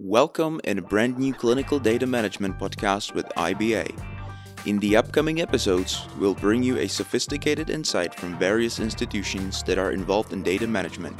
Welcome 0.00 0.60
in 0.62 0.78
a 0.78 0.82
brand 0.82 1.18
new 1.18 1.34
clinical 1.34 1.80
data 1.80 2.06
management 2.06 2.56
podcast 2.56 3.14
with 3.16 3.26
IBA. 3.30 4.00
In 4.64 4.78
the 4.78 4.96
upcoming 4.96 5.40
episodes, 5.40 6.06
we'll 6.20 6.36
bring 6.36 6.62
you 6.62 6.78
a 6.78 6.86
sophisticated 6.86 7.68
insight 7.68 8.14
from 8.14 8.38
various 8.38 8.78
institutions 8.78 9.64
that 9.64 9.76
are 9.76 9.90
involved 9.90 10.32
in 10.32 10.44
data 10.44 10.68
management. 10.68 11.18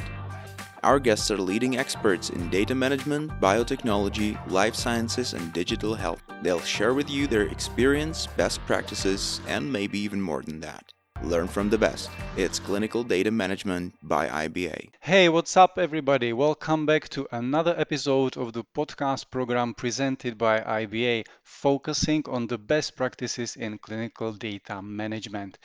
Our 0.83 0.97
guests 0.97 1.29
are 1.29 1.37
leading 1.37 1.77
experts 1.77 2.29
in 2.29 2.49
data 2.49 2.73
management, 2.73 3.31
biotechnology, 3.41 4.39
life 4.49 4.75
sciences, 4.75 5.33
and 5.33 5.51
digital 5.51 5.93
health. 5.93 6.21
They'll 6.41 6.61
share 6.61 6.93
with 6.93 7.09
you 7.09 7.27
their 7.27 7.47
experience, 7.47 8.27
best 8.27 8.65
practices, 8.65 9.41
and 9.45 9.69
maybe 9.69 9.99
even 9.99 10.21
more 10.21 10.41
than 10.41 10.61
that. 10.61 10.93
Learn 11.23 11.49
from 11.49 11.69
the 11.69 11.77
best. 11.77 12.09
It's 12.37 12.59
Clinical 12.59 13.03
Data 13.03 13.29
Management 13.29 13.93
by 14.01 14.29
IBA. 14.47 14.91
Hey, 15.01 15.27
what's 15.27 15.57
up, 15.57 15.77
everybody? 15.77 16.31
Welcome 16.31 16.85
back 16.85 17.09
to 17.09 17.27
another 17.33 17.75
episode 17.77 18.37
of 18.37 18.53
the 18.53 18.63
podcast 18.63 19.29
program 19.29 19.73
presented 19.73 20.37
by 20.37 20.61
IBA, 20.61 21.25
focusing 21.43 22.23
on 22.29 22.47
the 22.47 22.57
best 22.57 22.95
practices 22.95 23.57
in 23.57 23.79
clinical 23.79 24.31
data 24.31 24.81
management. 24.81 25.57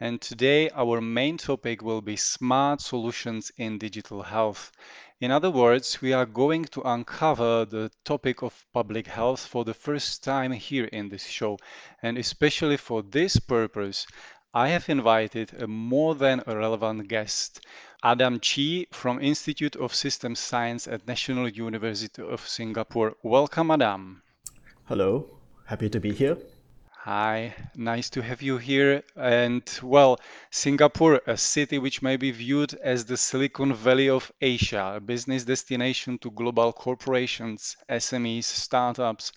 And 0.00 0.18
today, 0.18 0.70
our 0.70 1.02
main 1.02 1.36
topic 1.36 1.82
will 1.82 2.00
be 2.00 2.16
smart 2.16 2.80
solutions 2.80 3.52
in 3.58 3.76
digital 3.76 4.22
health. 4.22 4.72
In 5.22 5.30
other 5.30 5.52
words, 5.52 6.02
we 6.02 6.12
are 6.12 6.26
going 6.26 6.64
to 6.64 6.82
uncover 6.82 7.64
the 7.64 7.92
topic 8.04 8.42
of 8.42 8.66
public 8.72 9.06
health 9.06 9.46
for 9.46 9.64
the 9.64 9.72
first 9.72 10.24
time 10.24 10.50
here 10.50 10.86
in 10.86 11.10
this 11.10 11.24
show. 11.24 11.58
And 12.02 12.18
especially 12.18 12.76
for 12.76 13.04
this 13.04 13.36
purpose, 13.36 14.04
I 14.54 14.68
have 14.68 14.90
invited 14.90 15.62
a 15.62 15.66
more 15.66 16.14
than 16.14 16.42
a 16.46 16.54
relevant 16.54 17.08
guest, 17.08 17.64
Adam 18.04 18.38
Chee 18.38 18.86
from 18.92 19.18
Institute 19.18 19.76
of 19.76 19.94
System 19.94 20.34
Science 20.34 20.86
at 20.86 21.06
National 21.08 21.48
University 21.48 22.20
of 22.20 22.46
Singapore. 22.46 23.14
Welcome, 23.22 23.70
Adam. 23.70 24.22
Hello, 24.84 25.38
happy 25.64 25.88
to 25.88 25.98
be 25.98 26.12
here. 26.12 26.36
Hi, 27.04 27.54
nice 27.74 28.10
to 28.10 28.22
have 28.22 28.42
you 28.42 28.58
here. 28.58 29.02
And 29.16 29.62
well, 29.82 30.20
Singapore, 30.50 31.22
a 31.26 31.38
city 31.38 31.78
which 31.78 32.02
may 32.02 32.18
be 32.18 32.30
viewed 32.30 32.74
as 32.74 33.06
the 33.06 33.16
Silicon 33.16 33.72
Valley 33.72 34.10
of 34.10 34.30
Asia, 34.38 34.92
a 34.96 35.00
business 35.00 35.44
destination 35.44 36.18
to 36.18 36.30
global 36.30 36.74
corporations, 36.74 37.78
SMEs, 37.88 38.44
startups, 38.44 39.32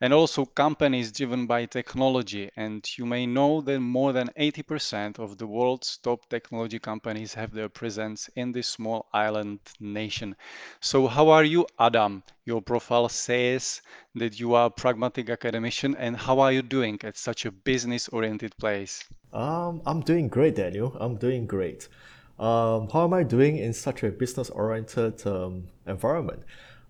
and 0.00 0.14
also 0.14 0.46
companies 0.46 1.12
driven 1.12 1.46
by 1.46 1.66
technology. 1.66 2.50
And 2.56 2.86
you 2.96 3.04
may 3.04 3.26
know 3.26 3.60
that 3.62 3.80
more 3.80 4.12
than 4.12 4.28
80% 4.38 5.18
of 5.18 5.36
the 5.36 5.46
world's 5.46 5.98
top 5.98 6.28
technology 6.28 6.78
companies 6.78 7.34
have 7.34 7.52
their 7.52 7.68
presence 7.68 8.30
in 8.36 8.52
this 8.52 8.68
small 8.68 9.06
island 9.12 9.60
nation. 9.78 10.36
So, 10.80 11.06
how 11.06 11.28
are 11.28 11.44
you, 11.44 11.66
Adam? 11.78 12.22
Your 12.44 12.62
profile 12.62 13.08
says 13.08 13.82
that 14.14 14.40
you 14.40 14.54
are 14.54 14.66
a 14.66 14.70
pragmatic 14.70 15.28
academician, 15.28 15.94
and 15.96 16.16
how 16.16 16.40
are 16.40 16.52
you 16.52 16.62
doing 16.62 16.98
at 17.04 17.16
such 17.16 17.44
a 17.44 17.50
business 17.50 18.08
oriented 18.08 18.56
place? 18.56 19.04
Um, 19.32 19.82
I'm 19.86 20.00
doing 20.00 20.28
great, 20.28 20.56
Daniel. 20.56 20.96
I'm 20.98 21.16
doing 21.16 21.46
great. 21.46 21.88
Um, 22.38 22.88
how 22.88 23.04
am 23.04 23.12
I 23.12 23.22
doing 23.22 23.58
in 23.58 23.74
such 23.74 24.02
a 24.02 24.10
business 24.10 24.48
oriented 24.48 25.26
um, 25.26 25.68
environment? 25.86 26.42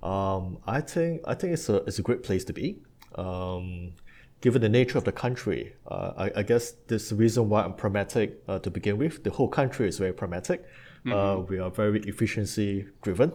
Um, 0.03 0.59
I 0.67 0.81
think 0.81 1.23
I 1.27 1.35
think 1.35 1.53
it's 1.53 1.69
a 1.69 1.77
it's 1.89 1.99
a 1.99 2.03
great 2.03 2.23
place 2.23 2.45
to 2.45 2.53
be. 2.53 2.79
Um, 3.17 3.93
given 4.41 4.63
the 4.63 4.69
nature 4.69 4.99
of 4.99 5.05
the 5.05 5.13
country, 5.13 5.75
uh, 5.87 6.13
I, 6.17 6.41
I, 6.41 6.43
guess 6.43 6.73
this 6.87 7.05
is 7.05 7.09
the 7.11 7.17
reason 7.17 7.49
why 7.49 7.63
I'm 7.63 7.75
pragmatic 7.75 8.43
uh, 8.49 8.59
to 8.61 8.71
begin 8.71 8.99
with. 8.99 9.25
The 9.25 9.31
whole 9.31 9.49
country 9.49 9.89
is 9.89 9.99
very 9.99 10.13
pragmatic. 10.13 10.65
Uh, 11.07 11.09
mm-hmm. 11.09 11.13
Uh, 11.13 11.37
we 11.45 11.59
are 11.59 11.71
very 11.71 12.01
efficiency 12.01 12.87
driven. 13.03 13.33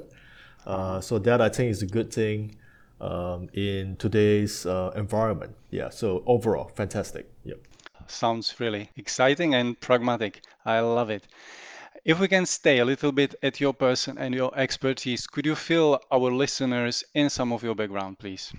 Uh, 0.66 1.00
so 1.00 1.20
that 1.20 1.42
I 1.42 1.50
think 1.50 1.72
is 1.72 1.82
a 1.82 1.88
good 1.88 2.12
thing 2.12 2.56
um, 3.02 3.50
in 3.54 3.98
today's 3.98 4.66
uh, 4.66 4.92
environment. 4.96 5.56
Yeah. 5.70 5.90
So 5.90 6.24
overall, 6.26 6.72
fantastic. 6.76 7.30
Yep. 7.44 7.60
Sounds 8.08 8.60
really 8.60 8.90
exciting 8.98 9.56
and 9.56 9.80
pragmatic. 9.80 10.42
I 10.66 10.80
love 10.80 11.10
it. 11.10 11.28
If 12.04 12.20
we 12.20 12.28
can 12.28 12.46
stay 12.46 12.80
a 12.80 12.86
little 12.86 13.12
bit 13.12 13.34
at 13.42 13.60
your 13.60 13.74
person 13.74 14.18
and 14.20 14.34
your 14.34 14.56
expertise, 14.56 15.26
could 15.26 15.46
you 15.46 15.56
fill 15.56 16.00
our 16.12 16.32
listeners 16.32 17.04
in 17.16 17.30
some 17.30 17.52
of 17.52 17.64
your 17.64 17.74
background, 17.74 18.20
please? 18.20 18.54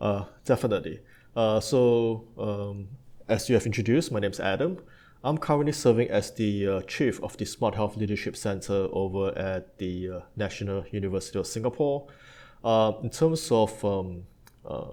Uh, 0.00 0.24
definitely. 0.44 1.00
Uh, 1.34 1.60
so, 1.60 2.24
um, 2.38 2.88
as 3.28 3.48
you 3.48 3.54
have 3.54 3.66
introduced, 3.66 4.10
my 4.10 4.20
name 4.20 4.30
is 4.30 4.40
Adam. 4.40 4.78
I'm 5.24 5.36
currently 5.36 5.72
serving 5.72 6.10
as 6.10 6.30
the 6.32 6.66
uh, 6.66 6.80
chief 6.82 7.22
of 7.22 7.36
the 7.36 7.44
Smart 7.44 7.74
Health 7.74 7.96
Leadership 7.96 8.36
Center 8.36 8.88
over 8.92 9.36
at 9.36 9.76
the 9.78 10.10
uh, 10.10 10.20
National 10.36 10.84
University 10.92 11.38
of 11.38 11.46
Singapore. 11.46 12.06
Uh, 12.62 12.92
in 13.02 13.10
terms 13.10 13.50
of 13.50 13.84
um, 13.84 14.22
uh, 14.64 14.92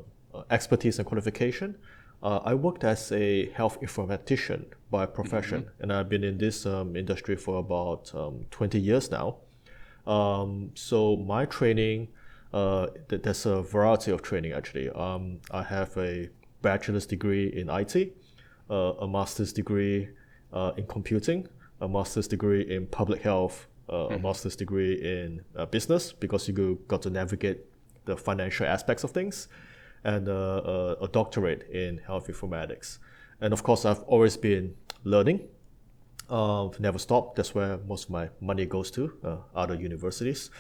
expertise 0.50 0.98
and 0.98 1.08
qualification, 1.08 1.78
uh, 2.24 2.40
I 2.44 2.56
worked 2.56 2.84
as 2.84 3.12
a 3.12 3.50
health 3.52 3.80
informatician 3.82 4.66
by 4.90 5.06
profession, 5.06 5.62
mm-hmm. 5.62 5.84
and 5.84 5.94
I've 5.94 6.10
been 6.10 6.24
in 6.24 6.40
this 6.40 6.66
um, 6.66 6.96
industry 6.96 7.36
for 7.36 7.60
about 7.60 8.12
um, 8.16 8.46
20 8.50 8.80
years 8.80 9.12
now. 9.12 9.38
Um, 10.08 10.72
so, 10.74 11.18
my 11.18 11.46
training 11.46 12.08
uh, 12.56 12.88
there's 13.10 13.46
a 13.46 13.62
variety 13.62 14.12
of 14.12 14.22
training 14.22 14.54
actually. 14.54 14.90
Um, 14.90 15.42
I 15.52 15.62
have 15.62 15.96
a 15.98 16.30
bachelor's 16.62 17.06
degree 17.06 17.48
in 17.48 17.70
IT, 17.70 18.16
uh, 18.70 18.94
a 19.06 19.08
master's 19.08 19.52
degree 19.52 20.08
uh, 20.54 20.72
in 20.78 20.88
computing, 20.88 21.50
a 21.82 21.88
master's 21.90 22.30
degree 22.30 22.62
in 22.62 22.88
public 22.88 23.22
health, 23.22 23.68
mm. 23.90 24.12
a 24.12 24.16
hmm. 24.16 24.24
master's 24.24 24.56
degree 24.56 24.94
in 24.94 25.42
uh, 25.58 25.66
business 25.66 26.14
because 26.14 26.48
you 26.48 26.80
got 26.88 27.02
to 27.02 27.10
navigate 27.10 27.60
the 28.06 28.16
financial 28.16 28.66
aspects 28.66 29.04
of 29.04 29.12
things, 29.12 29.50
and 30.06 30.30
uh, 30.30 30.96
a 31.02 31.10
doctorate 31.12 31.70
in 31.72 31.98
health 31.98 32.28
informatics. 32.28 33.00
And 33.42 33.52
of 33.52 33.64
course, 33.64 33.84
I've 33.84 34.04
always 34.04 34.38
been 34.38 34.76
learning. 35.04 35.42
Uh, 36.30 36.70
never 36.80 37.00
stop. 37.00 37.36
That's 37.36 37.54
where 37.54 37.80
most 37.80 38.06
of 38.06 38.12
my 38.12 38.30
money 38.40 38.66
goes 38.66 38.92
to, 38.92 39.44
other 39.54 39.76
universities. 39.76 40.52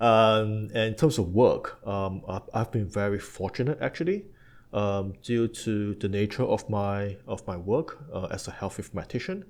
Um, 0.00 0.68
and 0.74 0.88
in 0.88 0.94
terms 0.94 1.18
of 1.18 1.34
work, 1.34 1.86
um, 1.86 2.22
I've 2.52 2.70
been 2.70 2.86
very 2.88 3.18
fortunate 3.18 3.78
actually, 3.80 4.26
um, 4.72 5.14
due 5.22 5.48
to 5.48 5.94
the 5.94 6.08
nature 6.08 6.42
of 6.42 6.68
my 6.68 7.16
of 7.26 7.46
my 7.46 7.56
work 7.56 7.98
uh, 8.12 8.26
as 8.26 8.46
a 8.46 8.50
health 8.50 8.78
informatician, 8.78 9.44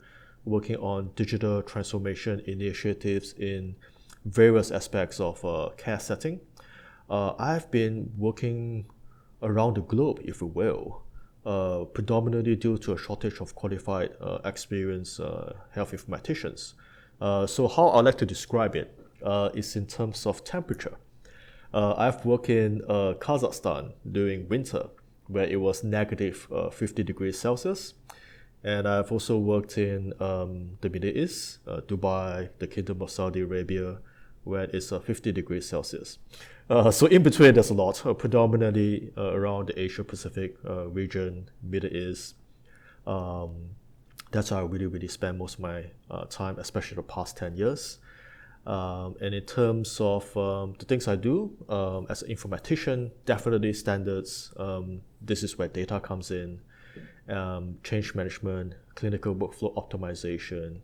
working 0.45 0.77
on 0.77 1.11
digital 1.17 1.63
transformation 1.63 2.41
initiatives 2.47 3.33
in 3.33 3.75
various 4.25 4.71
aspects 4.71 5.19
of 5.21 5.45
uh, 5.45 5.71
care 5.77 5.99
setting. 5.99 6.41
Uh, 7.11 7.35
I've 7.39 7.71
been 7.71 8.13
working 8.17 8.87
around 9.43 9.75
the 9.75 9.83
globe, 9.83 10.21
if 10.25 10.41
you 10.41 10.49
will, 10.49 11.03
uh, 11.45 11.85
predominantly 11.85 12.57
due 12.57 12.79
to 12.79 12.93
a 12.93 12.99
shortage 12.99 13.41
of 13.41 13.55
qualified, 13.55 14.11
uh, 14.21 14.39
experienced 14.45 15.21
uh, 15.21 15.53
health 15.73 15.93
informaticians. 15.93 16.75
so 17.49 17.69
how 17.69 17.89
I 17.89 18.01
like 18.01 18.19
to 18.19 18.27
describe 18.27 18.77
it 18.77 19.06
uh, 19.23 19.51
is 19.55 19.77
in 19.77 19.87
terms 19.87 20.27
of 20.27 20.45
temperature. 20.45 20.97
Uh, 21.73 21.95
I've 21.97 22.25
worked 22.25 22.49
in 22.49 22.83
uh, 22.89 23.15
Kazakhstan 23.19 23.93
during 24.11 24.49
winter, 24.49 24.87
where 25.27 25.47
it 25.47 25.61
was 25.61 25.85
negative, 25.85 26.49
uh, 26.51 26.71
50 26.71 27.03
degrees 27.03 27.39
Celsius. 27.39 27.95
And 28.65 28.89
I've 28.89 29.13
also 29.13 29.39
worked 29.39 29.79
in 29.79 30.13
um, 30.21 30.79
the 30.81 30.89
Middle 30.89 31.11
East, 31.11 31.59
uh, 31.69 31.83
Dubai, 31.83 32.49
the 32.59 32.67
Kingdom 32.67 33.03
of 33.03 33.11
Saudi 33.11 33.41
Arabia, 33.41 33.99
where 34.45 34.65
it's 34.73 34.91
uh, 34.91 35.01
50 35.01 35.33
degrees 35.33 35.69
Celsius. 35.69 36.19
so 36.91 37.07
in 37.07 37.23
between, 37.23 37.55
there's 37.55 37.71
a 37.71 37.75
lot, 37.75 38.03
predominantly 38.19 39.13
around 39.17 39.69
the 39.69 39.81
Asia 39.81 40.03
Pacific 40.03 40.57
region, 40.65 41.51
Middle 41.63 41.95
East. 41.95 42.37
Um, 43.07 43.71
that's 44.33 44.49
how 44.49 44.59
I 44.59 44.63
really, 44.63 44.87
really 44.87 45.09
spend 45.09 45.39
most 45.39 45.55
of 45.55 45.61
my 45.61 45.85
time, 46.31 46.59
especially 46.59 46.97
the 46.97 47.03
past 47.03 47.37
10 47.37 47.57
years. 47.57 47.99
Um, 48.67 49.15
and 49.21 49.33
in 49.33 49.45
terms 49.45 50.01
of 50.01 50.37
um, 50.37 50.75
the 50.79 50.85
things 50.87 51.07
I 51.07 51.15
do 51.15 51.57
um, 51.69 52.07
as 52.11 52.23
an 52.23 52.35
informatician, 52.35 53.13
definitely 53.25 53.73
standards. 53.73 54.53
Um, 54.57 55.03
this 55.21 55.45
is 55.45 55.57
where 55.57 55.69
data 55.69 56.01
comes 56.01 56.33
in, 56.33 56.61
um, 57.29 57.79
change 57.85 58.15
management, 58.17 58.75
clinical 58.97 59.35
workflow 59.37 59.73
optimization, 59.77 60.81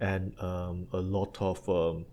and 0.00 0.34
um, 0.40 0.88
a 0.92 0.98
lot 0.98 1.36
of 1.40 2.04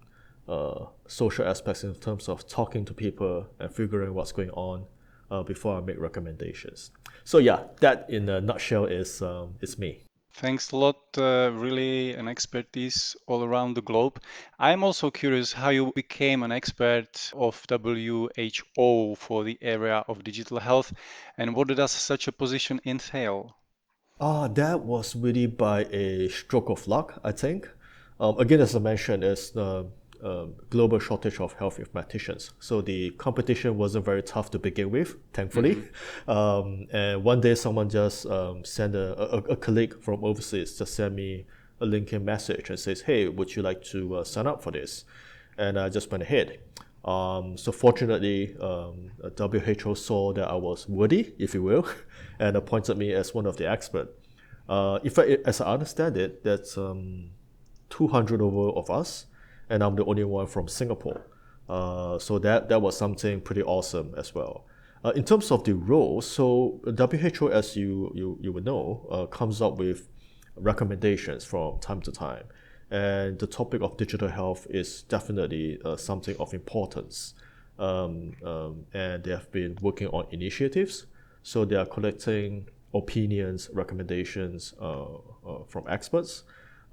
uh, 0.48 0.86
social 1.08 1.48
aspects 1.48 1.84
in 1.84 1.96
terms 1.96 2.30
of 2.30 2.48
talking 2.48 2.86
to 2.86 2.94
people 2.94 3.48
and 3.60 3.74
figuring 3.74 4.14
what's 4.14 4.32
going 4.32 4.52
on 4.52 4.86
uh, 5.32 5.42
before 5.42 5.76
I 5.76 5.82
make 5.82 6.00
recommendations. 6.00 6.92
So 7.24 7.40
yeah, 7.40 7.64
that 7.80 8.08
in 8.10 8.30
a 8.30 8.40
nutshell 8.40 8.86
is 8.86 9.24
is 9.60 9.80
me. 9.80 10.04
Thanks 10.40 10.72
a 10.72 10.78
lot. 10.78 10.96
Uh, 11.18 11.52
really, 11.54 12.14
an 12.14 12.30
expertise 12.30 13.14
all 13.28 13.44
around 13.44 13.74
the 13.74 13.82
globe. 13.82 14.22
I'm 14.58 14.86
also 14.86 15.12
curious 15.12 15.52
how 15.52 15.68
you 15.68 15.92
became 15.94 16.44
an 16.44 16.52
expert 16.54 17.30
of 17.36 17.62
WHO 17.70 19.16
for 19.16 19.44
the 19.44 19.58
area 19.62 20.06
of 20.08 20.24
digital 20.24 20.60
health, 20.60 20.94
and 21.38 21.54
what 21.54 21.68
does 21.68 21.92
such 21.92 22.30
a 22.30 22.32
position 22.32 22.80
entail? 22.86 23.58
Ah, 24.22 24.44
uh, 24.44 24.48
that 24.48 24.80
was 24.80 25.14
really 25.14 25.46
by 25.46 25.84
a 25.92 26.30
stroke 26.30 26.70
of 26.70 26.88
luck, 26.88 27.20
I 27.22 27.34
think. 27.34 27.70
Um, 28.18 28.40
again, 28.40 28.62
as 28.62 28.74
I 28.78 28.80
mentioned, 28.80 29.26
is 29.26 29.52
uh, 30.24 30.46
global 30.70 31.00
shortage 31.00 31.40
of 31.40 31.54
health 31.54 31.78
informaticians. 31.78 32.52
So 32.60 32.82
the 32.82 33.12
competition 33.12 33.78
wasn't 33.78 34.06
very 34.06 34.24
tough 34.24 34.52
to 34.52 34.60
begin 34.60 34.92
with, 34.92 35.16
thankfully. 35.34 35.76
Mm-hmm. 35.76 35.86
Um, 36.30 36.88
and 36.92 37.24
one 37.24 37.42
day, 37.42 37.56
someone 37.56 37.90
just 37.90 38.26
um, 38.26 38.64
sent 38.64 38.96
a, 38.96 39.20
a, 39.20 39.38
a, 39.38 39.56
colleague 39.56 40.02
from 40.02 40.24
overseas 40.24 40.78
just 40.78 40.94
sent 40.94 41.16
me 41.16 41.46
a 41.82 41.86
LinkedIn 41.86 42.24
message 42.24 42.70
and 42.70 42.80
says, 42.80 43.02
"Hey, 43.02 43.28
would 43.28 43.56
you 43.56 43.62
like 43.62 43.84
to 43.86 44.18
uh, 44.18 44.24
sign 44.24 44.48
up 44.48 44.62
for 44.62 44.72
this?" 44.72 45.06
And 45.58 45.80
I 45.80 45.90
just 45.90 46.12
went 46.12 46.24
ahead. 46.24 46.60
Um, 47.06 47.58
so 47.58 47.72
fortunately, 47.72 48.56
um, 48.60 49.12
WHO 49.38 49.96
saw 49.96 50.34
that 50.34 50.48
I 50.48 50.56
was 50.56 50.88
worthy, 50.88 51.34
if 51.40 51.54
you 51.54 51.64
will, 51.64 51.88
and 52.40 52.56
appointed 52.56 52.98
me 52.98 53.14
as 53.14 53.34
one 53.34 53.46
of 53.46 53.58
the 53.58 53.70
experts. 53.70 54.12
Uh, 54.68 55.00
in 55.04 55.10
fact, 55.10 55.30
as 55.46 55.62
I 55.62 55.74
understand 55.74 56.18
it, 56.18 56.44
that's 56.44 56.78
um, 56.78 57.32
200 57.90 58.42
over 58.42 58.70
of 58.78 58.90
us, 58.90 59.26
and 59.70 59.84
I'm 59.84 59.96
the 59.96 60.06
only 60.06 60.24
one 60.24 60.48
from 60.48 60.68
Singapore. 60.68 61.28
Uh, 61.70 62.18
so 62.18 62.40
that, 62.40 62.68
that 62.70 62.82
was 62.82 62.98
something 62.98 63.40
pretty 63.40 63.62
awesome 63.62 64.14
as 64.18 64.34
well. 64.34 64.66
Uh, 65.06 65.12
in 65.12 65.24
terms 65.24 65.52
of 65.52 65.64
the 65.64 65.74
role, 65.74 66.20
so 66.22 66.82
WHO, 66.86 67.52
as 67.52 67.76
you, 67.78 68.12
you, 68.16 68.38
you 68.42 68.52
would 68.52 68.66
know, 68.66 69.08
uh, 69.10 69.26
comes 69.28 69.62
up 69.62 69.78
with 69.78 70.10
recommendations 70.56 71.46
from 71.46 71.80
time 71.80 72.02
to 72.02 72.12
time. 72.12 72.44
And 72.92 73.38
the 73.38 73.48
topic 73.48 73.82
of 73.82 73.98
digital 73.98 74.28
health 74.28 74.66
is 74.70 75.04
definitely 75.04 75.80
uh, 75.86 75.96
something 75.96 76.36
of 76.40 76.54
importance. 76.54 77.36
Um, 77.78 78.34
um, 78.44 78.86
and 78.94 79.24
they 79.24 79.32
have 79.32 79.50
been 79.52 79.78
working 79.82 80.08
on 80.08 80.26
initiatives. 80.32 81.06
So 81.44 81.64
they 81.64 81.76
are 81.76 81.86
collecting 81.86 82.68
opinions, 82.94 83.70
recommendations 83.72 84.74
uh, 84.82 85.04
uh, 85.04 85.64
from 85.68 85.86
experts, 85.88 86.44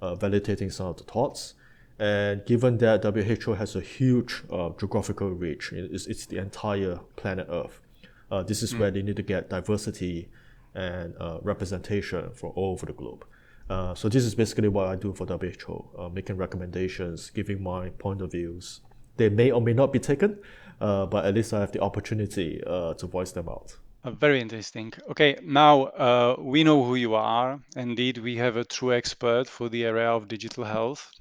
validating 0.01 0.71
some 0.71 0.87
of 0.87 0.97
the 0.97 1.03
thoughts. 1.03 1.55
And 1.99 2.45
given 2.45 2.77
that 2.77 3.03
WHO 3.03 3.53
has 3.53 3.75
a 3.75 3.81
huge 3.81 4.43
uh, 4.51 4.69
geographical 4.79 5.31
reach, 5.31 5.71
it's, 5.73 6.05
it's, 6.05 6.27
the 6.27 6.37
entire 6.37 6.99
planet 7.15 7.47
Earth. 7.49 7.81
Uh, 8.29 8.43
this 8.43 8.61
is 8.61 8.73
mm. 8.73 8.79
where 8.79 8.91
they 8.91 9.01
need 9.01 9.15
to 9.15 9.23
get 9.23 9.49
diversity 9.49 10.29
and 10.75 11.15
uh, 11.19 11.39
representation 11.41 12.29
from 12.33 12.51
all 12.55 12.73
over 12.73 12.85
the 12.85 12.93
globe. 12.93 13.25
Uh, 13.69 13.93
so 13.95 14.07
this 14.07 14.23
is 14.23 14.35
basically 14.35 14.69
what 14.69 14.87
I 14.87 14.95
do 14.95 15.13
for 15.13 15.25
WHO, 15.25 15.85
uh, 15.97 16.09
making 16.09 16.37
recommendations, 16.37 17.29
giving 17.31 17.61
my 17.61 17.89
point 17.89 18.21
of 18.21 18.31
views. 18.31 18.81
They 19.17 19.29
may 19.29 19.51
or 19.51 19.61
may 19.61 19.73
not 19.73 19.91
be 19.91 19.99
taken, 19.99 20.39
uh, 20.79 21.07
but 21.07 21.25
at 21.25 21.33
least 21.33 21.53
I 21.53 21.59
have 21.59 21.71
the 21.71 21.81
opportunity 21.81 22.61
uh, 22.65 22.93
to 22.93 23.07
voice 23.07 23.31
them 23.31 23.49
out. 23.49 23.75
Uh, 24.03 24.11
very 24.11 24.39
interesting. 24.39 24.93
Okay, 25.09 25.37
now 25.43 26.35
we 26.37 26.63
know 26.63 26.83
who 26.83 26.95
you 26.95 27.15
are. 27.15 27.59
Indeed, 27.75 28.19
we 28.19 28.37
have 28.37 28.55
a 28.55 28.63
true 28.63 28.93
expert 28.93 29.49
for 29.49 29.67
the 29.67 29.83
area 29.83 30.09
of 30.09 30.27
digital 30.27 30.63
health. 30.63 31.11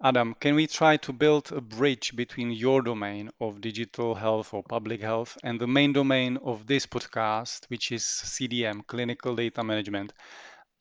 Adam, 0.00 0.32
can 0.38 0.54
we 0.54 0.64
try 0.68 0.96
to 0.96 1.12
build 1.12 1.50
a 1.50 1.60
bridge 1.60 2.14
between 2.14 2.52
your 2.52 2.82
domain 2.82 3.28
of 3.40 3.60
digital 3.60 4.14
health 4.14 4.54
or 4.54 4.62
public 4.62 5.00
health 5.00 5.36
and 5.42 5.58
the 5.58 5.66
main 5.66 5.92
domain 5.92 6.38
of 6.44 6.68
this 6.68 6.86
podcast, 6.86 7.64
which 7.66 7.90
is 7.90 8.04
CDM, 8.04 8.86
clinical 8.86 9.34
data 9.34 9.64
management? 9.64 10.12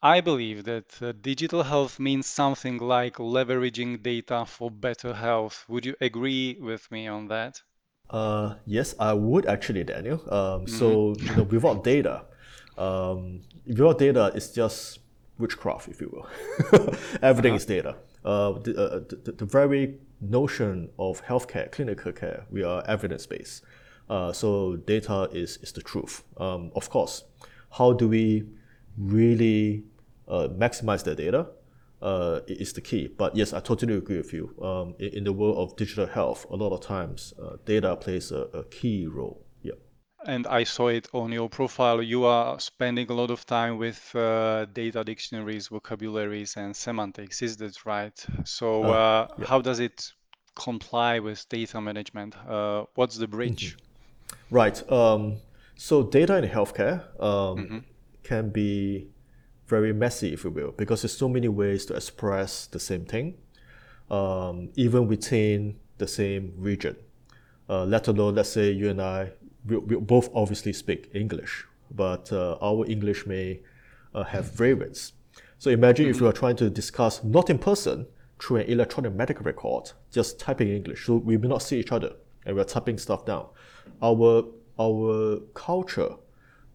I 0.03 0.21
believe 0.21 0.65
that 0.65 1.01
uh, 1.01 1.13
digital 1.19 1.63
health 1.63 1.99
means 1.99 2.27
something 2.27 2.77
like 2.77 3.15
leveraging 3.15 4.03
data 4.03 4.45
for 4.45 4.69
better 4.69 5.15
health. 5.15 5.65
Would 5.67 5.87
you 5.87 5.95
agree 5.99 6.59
with 6.61 6.89
me 6.91 7.07
on 7.07 7.27
that? 7.29 7.59
Uh, 8.11 8.53
yes, 8.67 8.93
I 8.99 9.13
would 9.13 9.47
actually, 9.47 9.83
Daniel. 9.83 10.21
Um, 10.29 10.65
mm-hmm. 10.65 10.67
So, 10.67 11.15
you 11.19 11.35
know, 11.35 11.43
without 11.43 11.83
data, 11.83 12.21
um, 12.77 13.41
without 13.65 13.97
data, 13.97 14.31
it's 14.35 14.51
just 14.51 14.99
witchcraft, 15.39 15.87
if 15.87 16.01
you 16.01 16.09
will. 16.13 16.95
Everything 17.23 17.53
uh-huh. 17.53 17.55
is 17.55 17.65
data. 17.65 17.95
Uh, 18.27 18.59
the, 18.59 18.73
uh, 18.77 18.99
the, 19.23 19.31
the, 19.31 19.45
very 19.45 19.95
notion 20.19 20.89
of 20.99 21.23
healthcare, 21.25 21.71
clinical 21.71 22.11
care, 22.11 22.45
we 22.51 22.61
are 22.61 22.83
evidence 22.85 23.25
based. 23.25 23.63
Uh, 24.09 24.33
so, 24.33 24.75
data 24.75 25.29
is, 25.31 25.57
is 25.61 25.71
the 25.71 25.81
truth. 25.81 26.23
Um, 26.37 26.71
of 26.75 26.89
course, 26.89 27.23
how 27.77 27.93
do 27.93 28.07
we 28.09 28.43
really 28.97 29.83
uh, 30.27 30.49
maximize 30.49 31.03
the 31.03 31.15
data 31.15 31.47
uh, 32.01 32.41
is 32.47 32.73
the 32.73 32.81
key. 32.81 33.07
But 33.07 33.35
yes, 33.35 33.53
I 33.53 33.59
totally 33.59 33.95
agree 33.95 34.17
with 34.17 34.33
you. 34.33 34.53
Um, 34.61 34.95
in, 34.99 35.09
in, 35.19 35.23
the 35.23 35.33
world 35.33 35.57
of 35.57 35.75
digital 35.75 36.05
health, 36.05 36.45
a 36.49 36.55
lot 36.55 36.73
of 36.73 36.81
times 36.81 37.33
uh, 37.41 37.57
data 37.65 37.95
plays 37.95 38.31
a, 38.31 38.41
a, 38.53 38.63
key 38.65 39.07
role. 39.07 39.43
And 40.25 40.47
I 40.47 40.63
saw 40.63 40.87
it 40.87 41.07
on 41.13 41.31
your 41.31 41.47
profile. 41.47 42.01
You 42.01 42.25
are 42.25 42.59
spending 42.59 43.09
a 43.09 43.13
lot 43.13 43.31
of 43.31 43.45
time 43.45 43.77
with 43.77 44.15
uh, 44.15 44.65
data 44.65 45.03
dictionaries, 45.03 45.67
vocabularies, 45.67 46.57
and 46.57 46.75
semantics. 46.75 47.41
Is 47.41 47.57
that 47.57 47.85
right? 47.85 48.25
So, 48.43 48.83
uh, 48.83 48.87
uh, 48.87 49.27
yeah. 49.37 49.45
how 49.45 49.61
does 49.61 49.79
it 49.79 50.11
comply 50.55 51.19
with 51.19 51.47
data 51.49 51.79
management? 51.79 52.35
Uh, 52.47 52.85
what's 52.95 53.17
the 53.17 53.27
bridge? 53.27 53.77
Mm-hmm. 53.77 54.55
Right. 54.55 54.91
Um, 54.91 55.37
so, 55.75 56.03
data 56.03 56.37
in 56.37 56.49
healthcare. 56.49 57.03
Um, 57.21 57.57
mm-hmm 57.57 57.77
can 58.27 58.49
be 58.49 59.07
very 59.67 59.93
messy, 59.93 60.33
if 60.33 60.43
you 60.43 60.51
will, 60.51 60.71
because 60.77 61.01
there's 61.01 61.17
so 61.17 61.29
many 61.29 61.47
ways 61.47 61.85
to 61.85 61.95
express 61.95 62.67
the 62.67 62.79
same 62.79 63.05
thing, 63.05 63.35
um, 64.11 64.69
even 64.75 65.07
within 65.07 65.79
the 65.97 66.07
same 66.07 66.53
region. 66.57 66.95
Uh, 67.69 67.85
let 67.85 68.07
alone, 68.07 68.35
let's 68.35 68.49
say 68.49 68.71
you 68.71 68.89
and 68.89 69.01
I, 69.01 69.31
we, 69.67 69.77
we 69.77 69.95
both 69.97 70.29
obviously 70.33 70.73
speak 70.73 71.09
English, 71.13 71.65
but 71.91 72.31
uh, 72.31 72.57
our 72.61 72.85
English 72.85 73.25
may 73.25 73.61
uh, 74.13 74.23
have 74.23 74.51
variants. 74.53 75.13
So 75.59 75.69
imagine 75.69 76.05
mm-hmm. 76.05 76.15
if 76.15 76.21
you 76.21 76.27
are 76.27 76.33
trying 76.33 76.55
to 76.57 76.69
discuss 76.69 77.23
not 77.23 77.49
in 77.49 77.59
person 77.59 78.07
through 78.39 78.57
an 78.57 78.67
electronic 78.67 79.13
medical 79.13 79.43
record, 79.43 79.91
just 80.11 80.39
typing 80.39 80.69
English. 80.69 81.05
So 81.05 81.15
we 81.15 81.37
may 81.37 81.47
not 81.47 81.61
see 81.61 81.79
each 81.79 81.91
other 81.91 82.13
and 82.45 82.55
we're 82.55 82.63
typing 82.63 82.97
stuff 82.97 83.25
down. 83.25 83.47
Our 84.01 84.45
our 84.79 85.39
culture 85.55 86.15